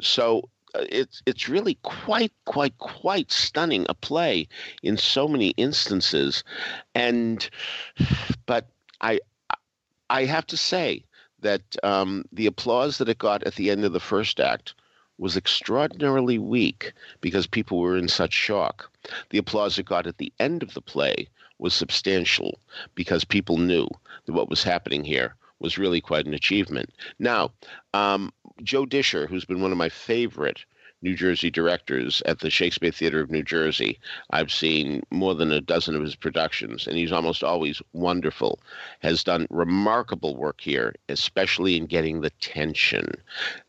[0.00, 4.48] So uh, it's it's really quite quite quite stunning a play
[4.82, 6.44] in so many instances,
[6.94, 7.48] and
[8.46, 8.68] but
[9.00, 9.20] I
[10.10, 11.04] I have to say
[11.46, 14.74] that um, the applause that it got at the end of the first act
[15.16, 18.90] was extraordinarily weak because people were in such shock.
[19.30, 21.28] The applause it got at the end of the play
[21.58, 22.58] was substantial
[22.96, 23.86] because people knew
[24.24, 26.90] that what was happening here was really quite an achievement.
[27.20, 27.52] Now,
[27.94, 28.32] um,
[28.64, 30.64] Joe Discher, who's been one of my favorite
[31.02, 33.98] New Jersey directors at the Shakespeare Theater of New Jersey.
[34.30, 38.60] I've seen more than a dozen of his productions, and he's almost always wonderful.
[39.00, 43.12] Has done remarkable work here, especially in getting the tension.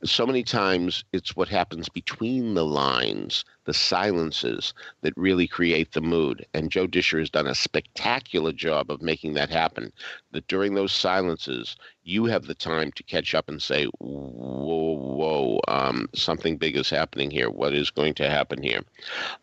[0.04, 6.02] So many times it's what happens between the lines the silences that really create the
[6.02, 6.44] mood.
[6.54, 9.92] And Joe Discher has done a spectacular job of making that happen.
[10.32, 11.76] That during those silences,
[12.08, 16.90] you have the time to catch up and say, whoa, whoa, um, something big is
[16.90, 17.50] happening here.
[17.50, 18.80] What is going to happen here?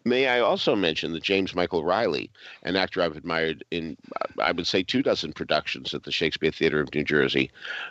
[0.07, 2.31] May I also mention that James Michael Reilly,
[2.63, 3.99] an actor I've admired in,
[4.41, 7.51] I would say, two dozen productions at the Shakespeare Theater of New Jersey,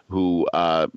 [0.09, 0.87] who uh,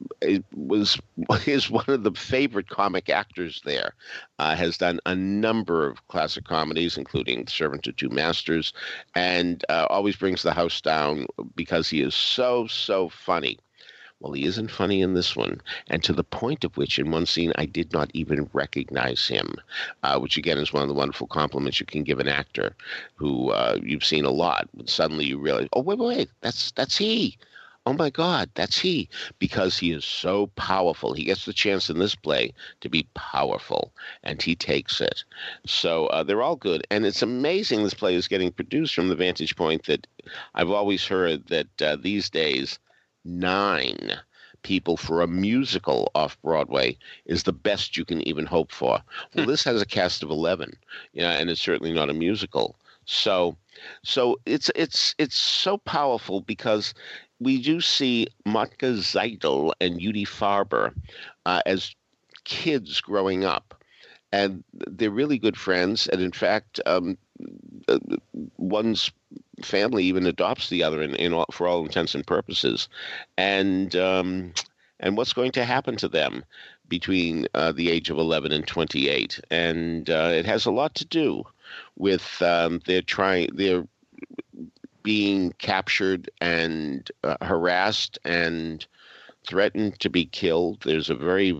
[0.55, 0.99] was
[1.47, 3.93] is one of the favorite comic actors there,
[4.39, 8.73] uh, has done a number of classic comedies, including Servant to Two Masters,
[9.15, 13.59] and uh, always brings the house down because he is so, so funny.
[14.21, 17.27] Well, he isn't funny in this one, and to the point of which, in one
[17.27, 19.57] scene, I did not even recognize him,
[20.03, 22.75] uh, which again is one of the wonderful compliments you can give an actor
[23.17, 24.69] who uh, you've seen a lot.
[24.73, 27.37] When suddenly you realize, oh wait, wait, wait, that's that's he.
[27.85, 29.09] Oh my God, that's he,
[29.39, 31.13] because he is so powerful.
[31.13, 33.93] He gets the chance in this play to be powerful,
[34.25, 35.25] and he takes it.
[35.67, 39.15] So uh, they're all good, and it's amazing this play is getting produced from the
[39.15, 40.07] vantage point that
[40.55, 42.79] I've always heard that uh, these days
[43.27, 44.13] nine
[44.63, 49.01] people for a musical off Broadway is the best you can even hope for.
[49.35, 49.51] Well, hmm.
[49.51, 50.73] this has a cast of 11,
[51.13, 52.77] yeah, and it's certainly not a musical.
[53.05, 53.57] So,
[54.03, 56.95] so it's it's it's so powerful because
[57.39, 60.93] we do see Motka Zeidel and Judy Farber
[61.45, 61.95] uh, as
[62.45, 63.81] kids growing up,
[64.33, 66.09] and they're really good friends.
[66.09, 67.17] And in fact, um,
[68.57, 69.11] one's
[69.63, 72.89] family even adopts the other in, in all, for all intents and purposes,
[73.37, 74.53] and um,
[75.01, 76.45] and what's going to happen to them
[76.89, 81.05] between uh, the age of 11 and 28, and uh, it has a lot to
[81.05, 81.45] do
[81.97, 83.87] with um, their trying their
[85.03, 88.87] being captured and uh, harassed and
[89.47, 90.83] threatened to be killed.
[90.85, 91.57] There's a very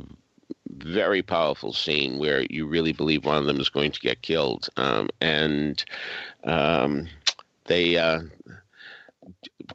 [0.71, 4.69] very powerful scene where you really believe one of them is going to get killed,
[4.77, 5.85] um, and
[6.45, 7.09] um,
[7.65, 8.21] they uh,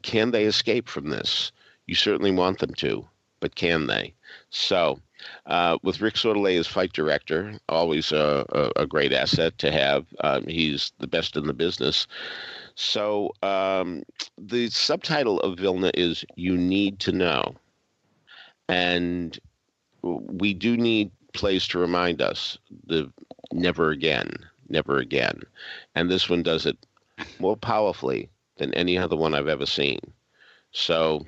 [0.02, 1.52] can they escape from this?
[1.86, 3.06] You certainly want them to,
[3.40, 4.14] but can they?
[4.50, 5.00] So,
[5.46, 10.06] uh, with Rick Sordelet as fight director, always a, a, a great asset to have.
[10.20, 12.06] Um, he's the best in the business.
[12.74, 14.02] So, um,
[14.38, 17.54] the subtitle of Vilna is "You Need to Know,"
[18.68, 19.38] and
[20.02, 23.10] we do need plays to remind us the
[23.52, 24.30] never again,
[24.68, 25.42] never again,
[25.94, 26.76] and this one does it
[27.38, 30.00] more powerfully than any other one I've ever seen.
[30.72, 31.26] So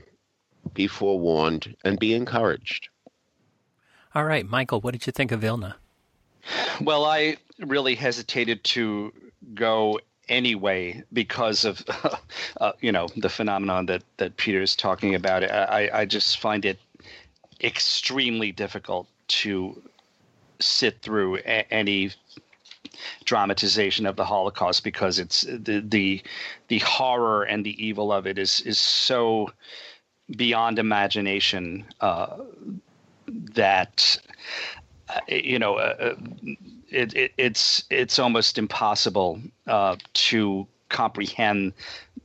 [0.73, 2.89] be forewarned and be encouraged.
[4.15, 5.77] All right, Michael, what did you think of Vilna?
[6.81, 9.13] Well, I really hesitated to
[9.55, 9.99] go
[10.29, 11.83] anyway because of
[12.61, 15.45] uh, you know the phenomenon that that Peter is talking about.
[15.45, 16.79] I I just find it
[17.61, 19.83] extremely difficult to
[20.61, 22.13] sit through a- any
[23.25, 26.23] dramatization of the Holocaust because it's the the
[26.69, 29.51] the horror and the evil of it is is so
[30.37, 32.39] beyond imagination uh,
[33.55, 34.19] that
[35.09, 36.15] uh, you know uh, uh,
[36.91, 41.73] it, it, it's it's almost impossible uh, to comprehend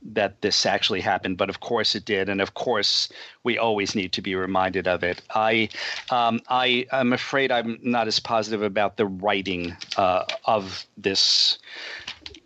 [0.02, 3.08] that this actually happened, but of course it did, and of course
[3.44, 5.22] we always need to be reminded of it.
[5.34, 5.68] I,
[6.10, 11.58] um, I am afraid I'm not as positive about the writing uh, of this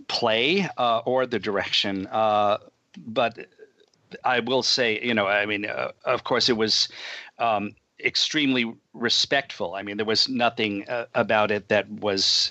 [0.09, 2.59] play uh, or the direction, uh,
[3.07, 3.47] but
[4.25, 6.89] I will say, you know, I mean, uh, of course it was.
[7.39, 9.75] Um, extremely respectful.
[9.75, 12.51] I mean, there was nothing uh, about it that was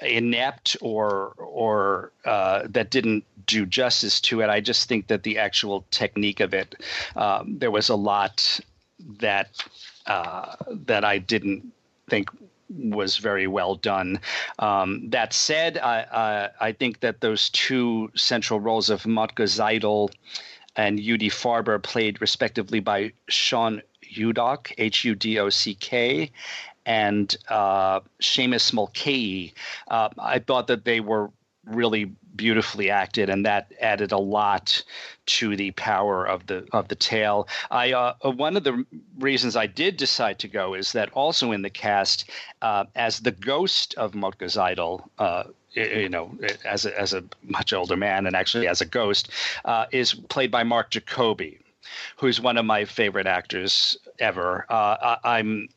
[0.00, 4.50] inept or or uh, that didn't do justice to it.
[4.50, 6.74] I just think that the actual technique of it,
[7.14, 8.60] um, there was a lot
[9.20, 9.62] that
[10.06, 11.72] uh, that I didn't
[12.08, 12.28] think
[12.68, 14.18] was very well done.
[14.58, 20.10] Um, that said, I, I, I think that those two central roles of Motka Zeidel
[20.74, 26.30] and Judy Farber, played respectively by Sean Hudock, H U D O C K,
[26.86, 29.52] and uh, Seamus Mulcahy.
[29.88, 31.30] Uh, I thought that they were
[31.66, 32.04] really
[32.36, 34.82] beautifully acted, and that added a lot
[35.26, 37.48] to the power of the of the tale.
[37.70, 38.84] I uh, uh one of the
[39.18, 42.30] reasons I did decide to go is that also in the cast
[42.62, 46.30] uh, as the ghost of Motka Zeidel, uh, you know,
[46.64, 49.30] as a, as a much older man and actually as a ghost,
[49.64, 51.58] uh, is played by Mark Jacoby,
[52.16, 54.64] who's one of my favorite actors ever.
[54.70, 55.68] Uh, I, am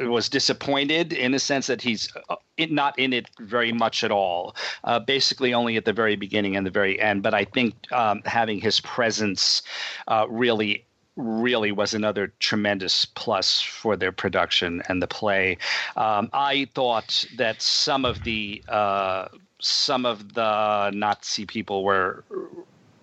[0.00, 2.36] was disappointed in the sense that he's uh,
[2.70, 4.54] not in it very much at all.
[4.84, 7.22] Uh, basically, only at the very beginning and the very end.
[7.22, 9.62] But I think um, having his presence
[10.06, 10.84] uh, really
[11.18, 15.58] really was another tremendous plus for their production and the play.
[15.96, 19.28] Um, I thought that some of the uh,
[19.60, 22.24] some of the Nazi people were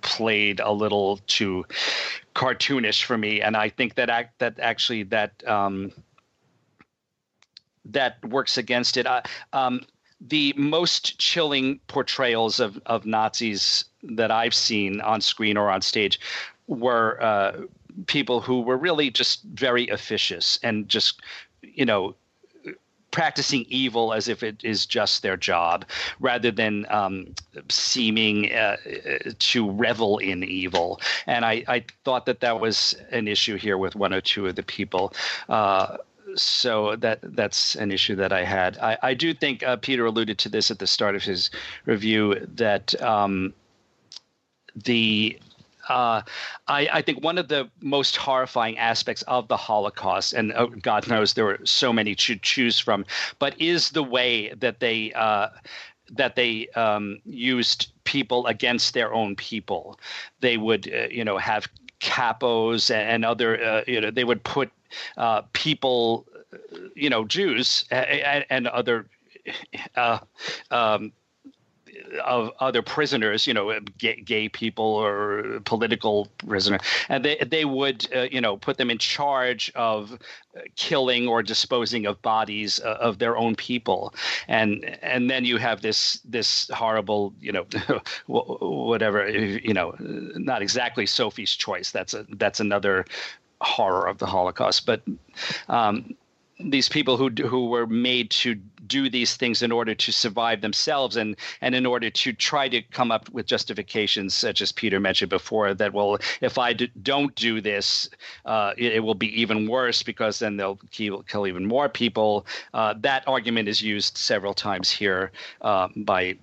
[0.02, 1.66] played a little too
[2.36, 5.92] cartoonish for me, and I think that act that actually that um,
[7.86, 9.08] that works against it.
[9.08, 9.22] Uh,
[9.54, 9.82] um,
[10.22, 16.20] the most chilling portrayals of, of Nazis that I've seen on screen or on stage
[16.68, 17.62] were uh,
[18.08, 21.22] people who were really just very officious and just,
[21.62, 22.16] you know,
[23.12, 25.86] practicing evil as if it is just their job,
[26.20, 27.34] rather than um,
[27.70, 28.76] seeming uh,
[29.40, 31.00] to revel in evil.
[31.26, 34.56] And I, I, thought that that was an issue here with one or two of
[34.58, 35.14] the people.
[35.48, 35.96] Uh,
[36.36, 38.78] so that that's an issue that I had.
[38.78, 41.50] I, I do think uh, Peter alluded to this at the start of his
[41.86, 43.54] review that um,
[44.76, 45.40] the
[45.88, 46.22] uh,
[46.68, 51.08] I, I, think one of the most horrifying aspects of the Holocaust, and oh, God
[51.08, 53.06] knows there were so many to choose from,
[53.38, 55.50] but is the way that they uh,
[56.12, 60.00] that they um, used people against their own people.
[60.40, 61.68] They would, uh, you know, have
[62.00, 64.72] capos and other, uh, you know, they would put
[65.18, 66.26] uh, people,
[66.96, 69.08] you know, Jews and, and other.
[69.96, 70.18] Uh,
[70.72, 71.12] um,
[72.24, 76.80] of other prisoners, you know, gay, gay people or political prisoner,
[77.10, 81.44] and they they would uh, you know put them in charge of uh, killing or
[81.44, 84.14] disposing of bodies uh, of their own people,
[84.48, 87.66] and and then you have this this horrible you know
[88.28, 91.92] whatever you know not exactly Sophie's choice.
[91.92, 93.06] That's a that's another
[93.62, 95.02] horror of the Holocaust, but.
[95.70, 96.16] Um,
[96.60, 101.18] these people who who were made to do these things in order to survive themselves
[101.18, 105.30] and and in order to try to come up with justifications such as Peter mentioned
[105.30, 108.10] before that well if I d- don't do this
[108.46, 112.46] uh, it, it, will be even worse because then they'll kill, kill even more people
[112.74, 115.32] uh, that argument is used several times here
[115.62, 116.38] uh, by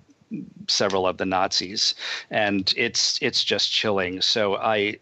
[0.67, 1.95] several of the Nazis
[2.29, 4.97] and it's it's just chilling so I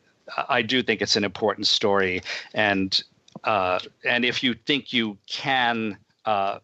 [0.49, 2.21] I do think it's an important story
[2.53, 3.01] and
[3.43, 6.59] uh, and if you think you can, uh,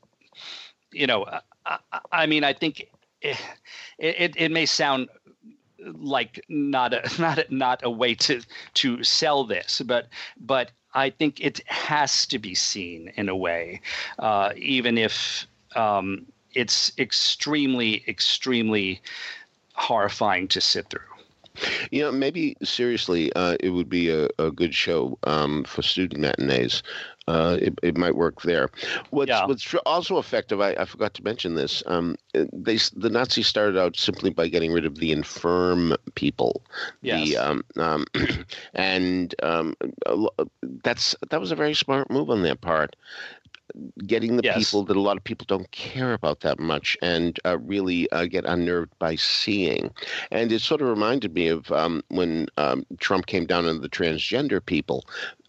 [0.91, 1.25] you know,
[1.65, 1.79] I,
[2.11, 2.87] I, mean, I think
[3.21, 3.37] it,
[3.97, 5.09] it, it may sound
[5.79, 8.41] like not a not a, not a way to
[8.75, 10.07] to sell this, but
[10.39, 13.81] but I think it has to be seen in a way,
[14.19, 19.01] uh, even if um, it's extremely extremely
[19.73, 21.16] horrifying to sit through.
[21.91, 26.21] You know, maybe seriously, uh, it would be a, a good show um, for student
[26.21, 26.83] matinees.
[27.27, 28.69] Uh, it, it might work there.
[29.09, 29.45] What's, yeah.
[29.45, 31.83] what's also effective, I, I forgot to mention this.
[31.85, 36.63] Um, they the Nazis started out simply by getting rid of the infirm people.
[37.01, 37.27] Yes.
[37.27, 38.05] The, um, um,
[38.73, 39.75] and um,
[40.61, 42.95] that's that was a very smart move on their part
[44.05, 44.57] getting the yes.
[44.57, 48.25] people that a lot of people don't care about that much and uh, really uh,
[48.25, 49.91] get unnerved by seeing.
[50.31, 53.89] And it sort of reminded me of um, when um, Trump came down on the
[53.89, 55.05] transgender people.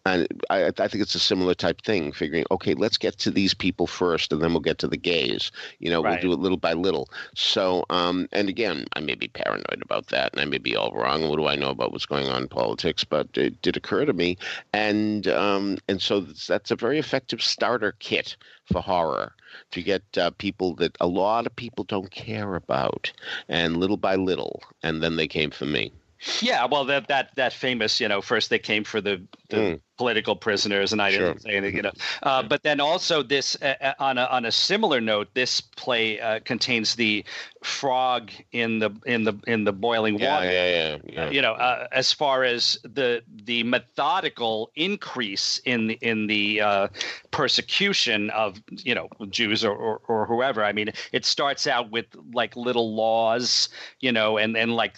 [0.08, 3.52] And I, I, think it's a similar type thing, figuring, okay, let's get to these
[3.52, 5.50] people first, and then we'll get to the gays.
[5.80, 6.12] You know, right.
[6.12, 7.08] we'll do it little by little.
[7.34, 10.92] So, um, and again, I may be paranoid about that, and I may be all
[10.92, 11.28] wrong.
[11.28, 13.04] What do I know about what's going on in politics?
[13.04, 14.38] But it did occur to me,
[14.72, 18.36] and um, and so that's a very effective starter kit
[18.72, 19.34] for horror
[19.72, 23.12] to get uh, people that a lot of people don't care about,
[23.48, 25.92] and little by little, and then they came for me.
[26.40, 29.80] Yeah, well, that that that famous, you know, first they came for the the mm
[29.98, 31.28] political prisoners, and I sure.
[31.28, 31.76] didn't say anything.
[31.76, 31.92] You know,
[32.22, 36.18] uh, but then also this uh, uh, on a on a similar note, this play
[36.20, 37.24] uh, contains the
[37.62, 40.50] frog in the in the in the boiling yeah, water.
[40.50, 41.30] Yeah, yeah, yeah.
[41.30, 46.88] You know, uh, as far as the the methodical increase in the in the uh,
[47.30, 50.64] persecution of you know Jews or, or, or whoever.
[50.64, 53.68] I mean, it starts out with like little laws,
[54.00, 54.96] you know, and and like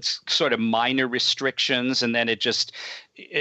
[0.00, 2.72] sort of minor restrictions, and then it just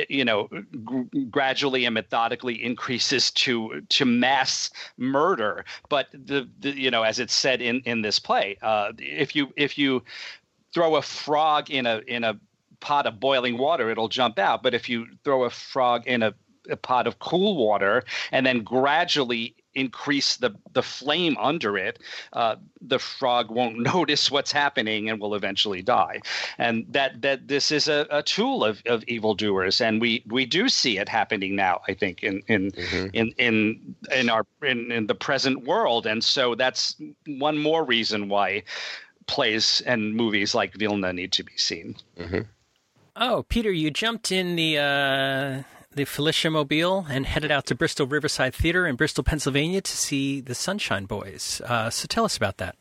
[0.10, 5.66] you know g- gradually and methodically increases to to mass murder.
[5.90, 9.54] But the, the you know as it's said in in this play uh, if you
[9.56, 10.04] if you
[10.74, 12.40] throw a frog in a in a
[12.80, 14.64] pot of boiling water it'll jump out.
[14.64, 16.34] But if you throw a frog in a,
[16.70, 22.00] a pot of cool water and then gradually increase the the flame under it,
[22.34, 26.20] uh, the frog won't notice what's happening and will eventually die.
[26.58, 30.68] And that that this is a, a tool of, of evildoers, and we we do
[30.68, 31.82] see it happening now.
[31.88, 33.08] I think in in mm-hmm.
[33.14, 36.96] in, in in our in, in the present world, and so that's
[37.28, 38.64] one more reason why
[39.28, 41.96] plays and movies like Vilna need to be seen.
[42.18, 42.42] Mm-hmm.
[43.20, 48.06] Oh, Peter, you jumped in the uh, the Filichia Mobile and headed out to Bristol
[48.06, 51.60] Riverside Theater in Bristol, Pennsylvania, to see the Sunshine Boys.
[51.66, 52.76] Uh, so tell us about that.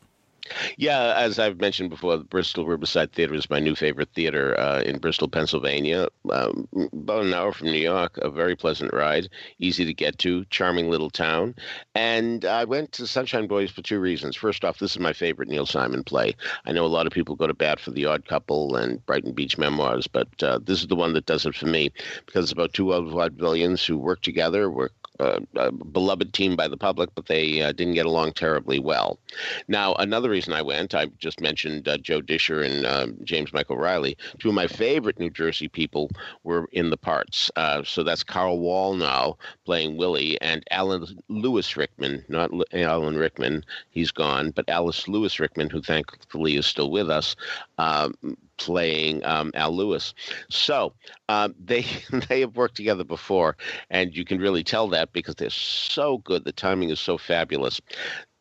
[0.77, 4.81] Yeah, as I've mentioned before, the Bristol Riverside Theater is my new favorite theater uh,
[4.81, 6.07] in Bristol, Pennsylvania.
[6.31, 9.29] Um, about an hour from New York, a very pleasant ride,
[9.59, 11.55] easy to get to, charming little town.
[11.95, 14.35] And I went to Sunshine Boys for two reasons.
[14.35, 16.35] First off, this is my favorite Neil Simon play.
[16.65, 19.33] I know a lot of people go to bat for The Odd Couple and Brighton
[19.33, 21.91] Beach Memoirs, but uh, this is the one that does it for me
[22.25, 26.67] because it's about two old vaudevillians who work together, work uh, a beloved team by
[26.67, 29.19] the public, but they uh, didn't get along terribly well.
[29.67, 33.77] Now, another reason I went, I just mentioned uh, Joe Discher and uh, James Michael
[33.77, 34.17] Reilly.
[34.39, 36.09] Two of my favorite New Jersey people
[36.43, 37.51] were in the parts.
[37.55, 43.63] Uh, so that's Carl Wallnau playing Willie and Alan Lewis Rickman, not L- Alan Rickman,
[43.89, 47.35] he's gone, but Alice Lewis Rickman, who thankfully is still with us,
[47.77, 48.13] um,
[48.57, 50.13] playing um, Al Lewis.
[50.49, 50.93] So
[51.29, 51.85] um, they
[52.29, 53.57] they have worked together before,
[53.89, 56.43] and you can really tell that because they're so good.
[56.45, 57.79] The timing is so fabulous,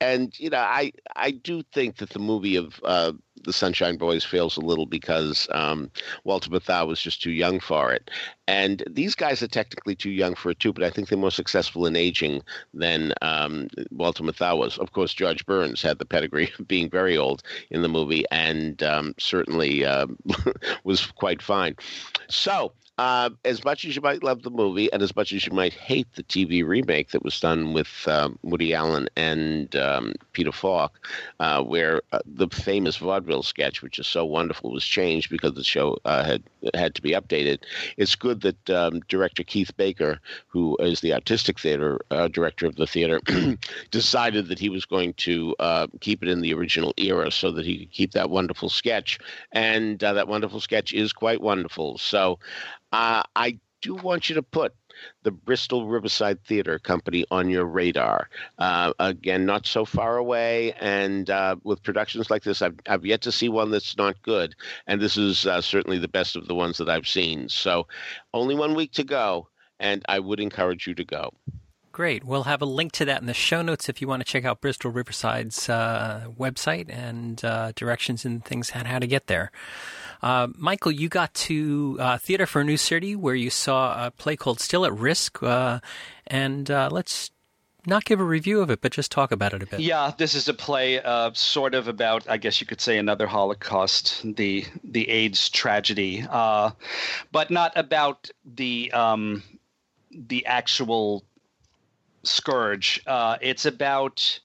[0.00, 3.12] and you know I I do think that the movie of uh,
[3.47, 5.90] the Sunshine Boys fails a little because um,
[6.24, 8.11] Walter Matthau was just too young for it,
[8.47, 10.72] and these guys are technically too young for it too.
[10.72, 12.42] But I think they're more successful in aging
[12.74, 14.76] than um, Walter Matthau was.
[14.78, 18.82] Of course, George Burns had the pedigree of being very old in the movie, and
[18.82, 20.07] um, certainly uh,
[20.84, 21.76] was quite fine.
[22.28, 25.53] So uh, as much as you might love the movie, and as much as you
[25.53, 30.53] might hate the TV remake that was done with um, Woody Allen and um, Peter
[30.53, 31.07] Falk,
[31.40, 35.64] uh, where uh, the famous vaudeville sketch, which is so wonderful, was changed because the
[35.64, 36.42] show uh, had
[36.74, 37.59] had to be updated.
[37.99, 40.18] It's good that um, director Keith Baker,
[40.49, 43.20] who is the artistic theater uh, director of the theater,
[43.90, 47.66] decided that he was going to uh, keep it in the original era so that
[47.66, 49.18] he could keep that wonderful sketch,
[49.53, 51.99] and that wonderful sketch is quite wonderful.
[51.99, 52.38] So.
[52.93, 54.74] Uh, I do want you to put
[55.22, 58.28] the Bristol Riverside Theater Company on your radar.
[58.59, 63.20] Uh, again, not so far away, and uh, with productions like this, I've, I've yet
[63.22, 64.55] to see one that's not good,
[64.87, 67.49] and this is uh, certainly the best of the ones that I've seen.
[67.49, 67.87] So,
[68.32, 71.32] only one week to go, and I would encourage you to go.
[71.97, 72.24] Great.
[72.24, 74.44] We'll have a link to that in the show notes if you want to check
[74.44, 79.51] out Bristol Riverside's uh, website and uh, directions and things on how to get there.
[80.20, 84.11] Uh, Michael, you got to uh, Theater for a New City where you saw a
[84.11, 85.42] play called Still at Risk.
[85.42, 85.80] Uh,
[86.26, 87.30] and uh, let's
[87.86, 89.80] not give a review of it, but just talk about it a bit.
[89.80, 93.26] Yeah, this is a play uh, sort of about, I guess you could say, another
[93.26, 96.72] Holocaust, the the AIDS tragedy, uh,
[97.32, 99.42] but not about the um,
[100.11, 101.24] the actual
[102.26, 103.02] scourge.
[103.06, 104.40] Uh, it's about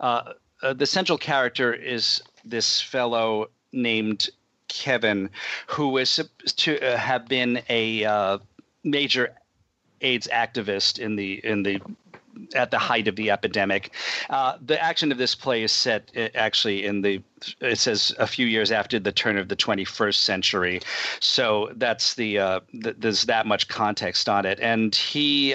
[0.00, 0.32] uh,
[0.62, 4.30] uh, the central character is this fellow named
[4.68, 5.30] Kevin,
[5.68, 8.38] who is to uh, have been a uh,
[8.84, 9.34] major
[10.00, 11.80] AIDS activist in the in the
[12.54, 13.92] at the height of the epidemic.
[14.28, 17.22] Uh, the action of this play is set actually in the
[17.60, 20.80] it says a few years after the turn of the 21st century,
[21.20, 25.54] so that's the, uh, th- there's that much context on it, and he.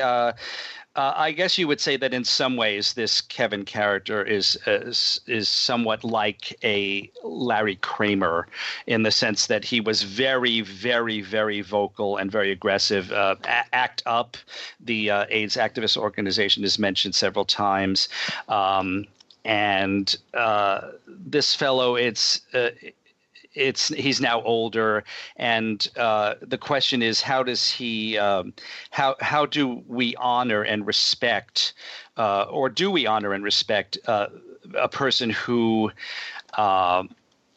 [0.94, 5.22] Uh, I guess you would say that in some ways, this Kevin character is, is
[5.26, 8.48] is somewhat like a Larry Kramer,
[8.88, 13.10] in the sense that he was very, very, very vocal and very aggressive.
[13.14, 13.36] Uh,
[13.72, 14.36] ACT UP,
[14.82, 18.10] the uh, AIDS activist organization, is mentioned several times.
[18.50, 19.08] Um,
[19.46, 22.72] and uh, this fellow, it's uh,
[23.54, 25.04] it's he's now older,
[25.36, 28.54] and uh, the question is how does he um,
[28.92, 31.74] how how do we honor and respect,
[32.18, 34.28] uh, or do we honor and respect uh,
[34.76, 35.92] a person who?
[36.58, 37.10] Um,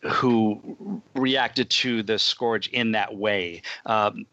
[0.06, 3.62] who reacted to the scourge in that way.
[3.86, 4.26] Um,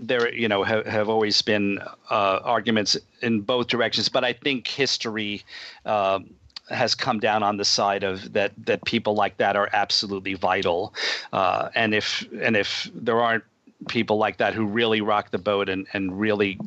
[0.00, 1.78] there, you know, have, have always been
[2.10, 5.42] uh, arguments in both directions, but I think history
[5.86, 6.20] uh,
[6.68, 10.94] has come down on the side of that that people like that are absolutely vital,
[11.32, 13.44] uh, and if and if there aren't
[13.88, 16.58] people like that who really rock the boat and, and really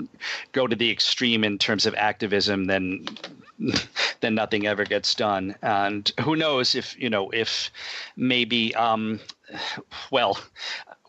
[0.52, 3.06] go to the extreme in terms of activism, then
[4.22, 5.56] then nothing ever gets done.
[5.62, 7.72] And who knows if you know if
[8.16, 9.20] maybe um,
[10.12, 10.38] well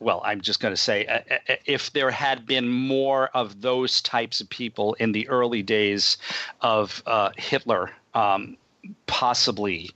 [0.00, 4.00] well, I'm just going to say, uh, uh, if there had been more of those
[4.00, 6.16] types of people in the early days
[6.62, 8.56] of uh, Hitler, um,
[9.06, 9.90] possibly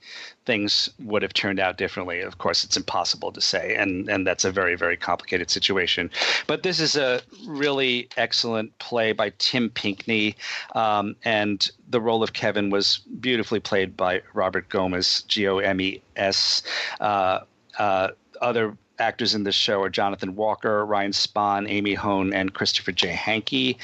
[0.45, 2.21] things would have turned out differently.
[2.21, 6.11] Of course, it's impossible to say, and and that's a very very complicated situation.
[6.47, 10.37] But this is a really excellent play by Tim Pinkney,
[10.75, 15.81] um, and the role of Kevin was beautifully played by Robert Gomes, G O M
[15.81, 16.63] E S.
[17.01, 17.41] Uh,
[17.79, 18.09] uh,
[18.41, 23.09] other actors in this show are Jonathan Walker, Ryan Spahn, Amy Hone, and Christopher J.
[23.09, 23.79] Hankey.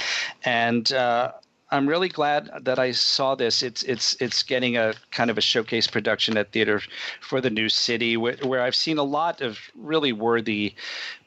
[0.45, 1.33] And uh,
[1.71, 3.63] I'm really glad that I saw this.
[3.63, 6.83] It's it's it's getting a kind of a showcase production at Theater
[7.21, 10.75] for the New City, where, where I've seen a lot of really worthy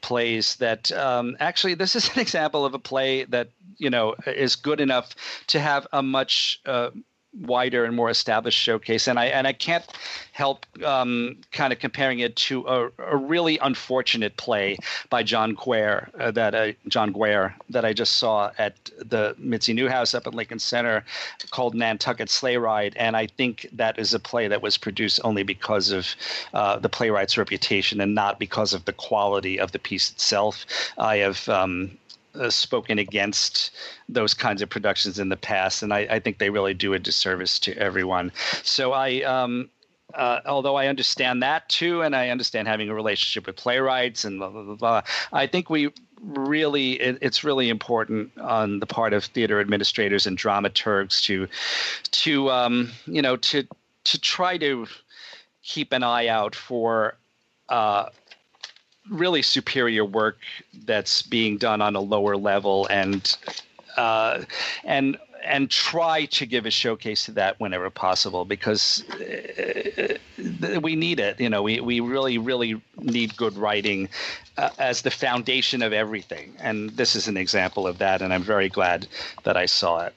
[0.01, 0.55] plays.
[0.57, 4.81] That um, actually, this is an example of a play that you know is good
[4.81, 5.15] enough
[5.47, 6.89] to have a much uh,
[7.41, 9.07] wider and more established showcase.
[9.07, 9.85] And I and I can't
[10.33, 14.77] help um, kind of comparing it to a, a, really unfortunate play
[15.11, 19.73] by John Guare uh, that uh, John Guare that I just saw at the Mitzi
[19.73, 21.05] Newhouse up at Lincoln Center
[21.51, 22.95] called Nantucket Sleigh Ride.
[22.97, 26.15] And I think that is a play that was produced only because of
[26.53, 30.65] uh, the playwright's reputation and not because of the quality of the piece itself.
[30.97, 31.95] I have um,
[32.39, 33.71] uh, spoken against
[34.09, 36.99] those kinds of productions in the past, and I, I, think they really do a
[36.99, 38.31] disservice to everyone.
[38.63, 39.69] So I, um,
[40.13, 44.39] uh, although I understand that too, and I understand having a relationship with playwrights and
[44.39, 45.89] blah blah blah, blah I think we
[46.21, 51.47] really it, it's really important on the part of theater administrators and dramaturgs to
[52.11, 53.67] to um, you know to
[54.05, 54.87] to try to
[55.63, 57.15] keep an eye out for
[57.69, 58.09] uh,
[59.09, 60.37] really superior work
[60.85, 63.37] that's being done on a lower level and
[63.97, 64.43] uh,
[64.83, 70.17] and and try to give a showcase to that whenever possible because uh,
[70.81, 71.39] we need it.
[71.39, 74.09] You know, we, we really, really need good writing
[74.57, 76.55] uh, as the foundation of everything.
[76.59, 78.21] And this is an example of that.
[78.21, 79.07] And I'm very glad
[79.43, 80.15] that I saw it.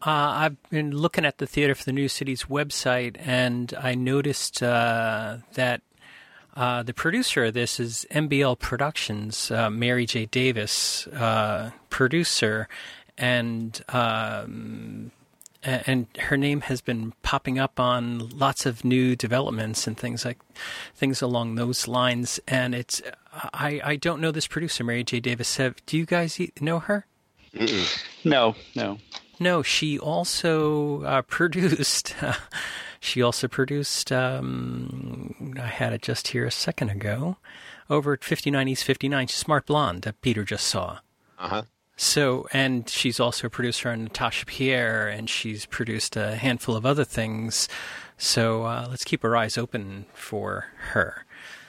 [0.00, 4.62] Uh, I've been looking at the Theater for the New City's website, and I noticed
[4.62, 5.82] uh, that
[6.58, 10.26] uh, the producer of this is MBL Productions, uh, Mary J.
[10.26, 12.66] Davis, uh, producer,
[13.16, 15.12] and um,
[15.62, 20.38] and her name has been popping up on lots of new developments and things like
[20.96, 22.40] things along those lines.
[22.48, 23.00] And it's
[23.32, 25.20] I I don't know this producer, Mary J.
[25.20, 25.58] Davis.
[25.58, 27.06] Have, do you guys know her?
[27.54, 28.04] Mm-mm.
[28.24, 28.98] No, no,
[29.38, 29.62] no.
[29.62, 32.16] She also uh, produced.
[33.00, 37.36] She also produced, um, I had it just here a second ago,
[37.88, 40.98] over at 59 East 59, Smart Blonde that Peter just saw.
[41.38, 41.62] Uh huh.
[41.96, 46.86] So, and she's also a producer on Natasha Pierre, and she's produced a handful of
[46.86, 47.68] other things.
[48.16, 51.24] So uh, let's keep our eyes open for her.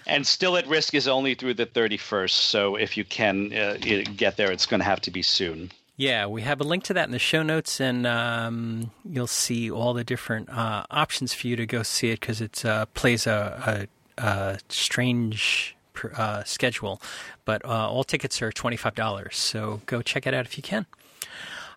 [0.05, 2.29] And still at risk is only through the 31st.
[2.29, 3.77] So if you can uh,
[4.15, 5.71] get there, it's going to have to be soon.
[5.99, 9.69] Yeah, we have a link to that in the show notes, and um, you'll see
[9.69, 13.27] all the different uh, options for you to go see it because it uh, plays
[13.27, 13.87] a,
[14.17, 15.75] a, a strange
[16.15, 17.01] uh, schedule.
[17.43, 20.85] But uh, all tickets are $25, so go check it out if you can.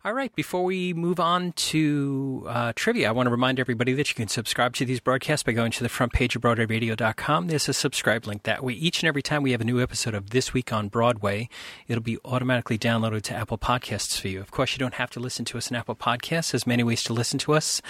[0.05, 4.09] All right, before we move on to uh, trivia, I want to remind everybody that
[4.09, 7.47] you can subscribe to these broadcasts by going to the front page of BroadwayRadio.com.
[7.47, 8.43] There's a subscribe link.
[8.43, 10.89] That way, each and every time we have a new episode of This Week on
[10.89, 11.49] Broadway,
[11.87, 14.41] it'll be automatically downloaded to Apple Podcasts for you.
[14.41, 16.51] Of course, you don't have to listen to us on Apple Podcasts.
[16.51, 17.81] There's many ways to listen to us.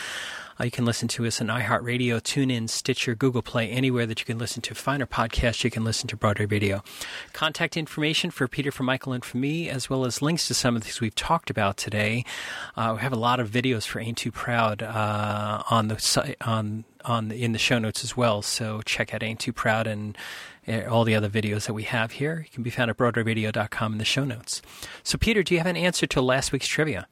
[0.59, 4.27] Uh, you can listen to us on iHeartRadio, TuneIn, Stitcher, Google Play, anywhere that you
[4.27, 6.83] can listen to finer podcasts, you can listen to Broadway Radio.
[7.33, 10.77] Contact information for Peter, for Michael, and for me, as well as links to some
[10.77, 12.25] of these we've talked about today.
[12.77, 16.37] Uh, we have a lot of videos for Ain't Too Proud uh, on the site,
[16.41, 18.43] on on the, in the show notes as well.
[18.43, 20.17] So check out Ain't Too Proud and
[20.67, 22.41] uh, all the other videos that we have here.
[22.45, 24.63] You can be found at BroadwayRadio.com in the show notes.
[25.03, 27.07] So, Peter, do you have an answer to last week's trivia?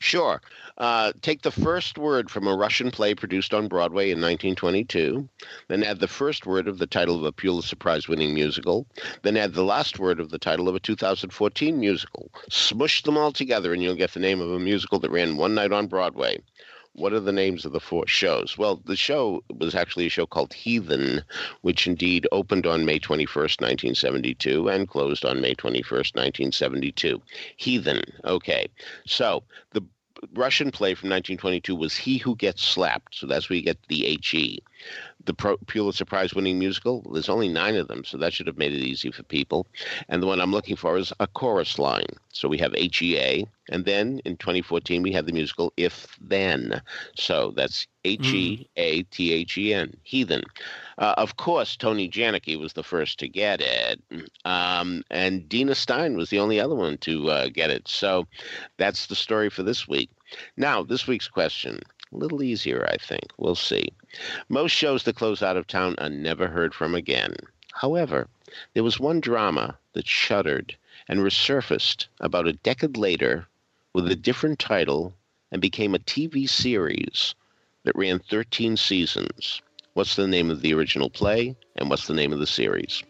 [0.00, 0.40] Sure.
[0.76, 5.28] Uh, take the first word from a Russian play produced on Broadway in 1922,
[5.68, 8.86] then add the first word of the title of a Pulitzer Prize winning musical,
[9.22, 12.30] then add the last word of the title of a 2014 musical.
[12.48, 15.54] Smush them all together, and you'll get the name of a musical that ran one
[15.54, 16.40] night on Broadway.
[16.98, 18.58] What are the names of the four shows?
[18.58, 21.22] Well, the show was actually a show called Heathen,
[21.60, 27.22] which indeed opened on May 21st, 1972, and closed on May 21st, 1972.
[27.56, 28.02] Heathen.
[28.24, 28.66] Okay.
[29.06, 29.82] So the
[30.34, 33.14] Russian play from 1922 was He Who Gets Slapped.
[33.14, 34.60] So that's where you get the HE.
[35.24, 38.72] The Pulitzer Prize winning musical, there's only nine of them, so that should have made
[38.72, 39.66] it easy for people.
[40.08, 42.06] And the one I'm looking for is a chorus line.
[42.32, 46.80] So we have HEA, and then in 2014 we had the musical If Then.
[47.16, 50.44] So that's H E A T H E N, Heathen.
[50.98, 54.00] Uh, of course, Tony Janicki was the first to get it,
[54.44, 57.88] um, and Dina Stein was the only other one to uh, get it.
[57.88, 58.26] So
[58.76, 60.10] that's the story for this week.
[60.56, 61.80] Now, this week's question.
[62.12, 63.32] A little easier, I think.
[63.36, 63.92] We'll see.
[64.48, 67.36] Most shows that close out of town are never heard from again.
[67.74, 68.28] However,
[68.72, 73.46] there was one drama that shuddered and resurfaced about a decade later
[73.92, 75.14] with a different title
[75.50, 77.34] and became a TV series
[77.84, 79.60] that ran 13 seasons.
[79.94, 81.56] What's the name of the original play?
[81.76, 83.02] And what's the name of the series?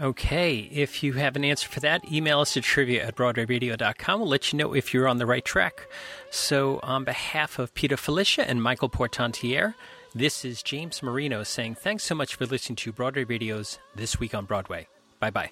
[0.00, 4.20] Okay, if you have an answer for that, email us at trivia at BroadwayRadio.com.
[4.20, 5.88] We'll let you know if you're on the right track.
[6.30, 9.74] So, on behalf of Peter Filichia and Michael Portantiere,
[10.14, 14.34] this is James Marino saying thanks so much for listening to Broadway Radio's This Week
[14.34, 14.86] on Broadway.
[15.18, 15.50] Bye-bye.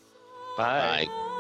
[0.56, 1.06] Bye.
[1.06, 1.35] Bye.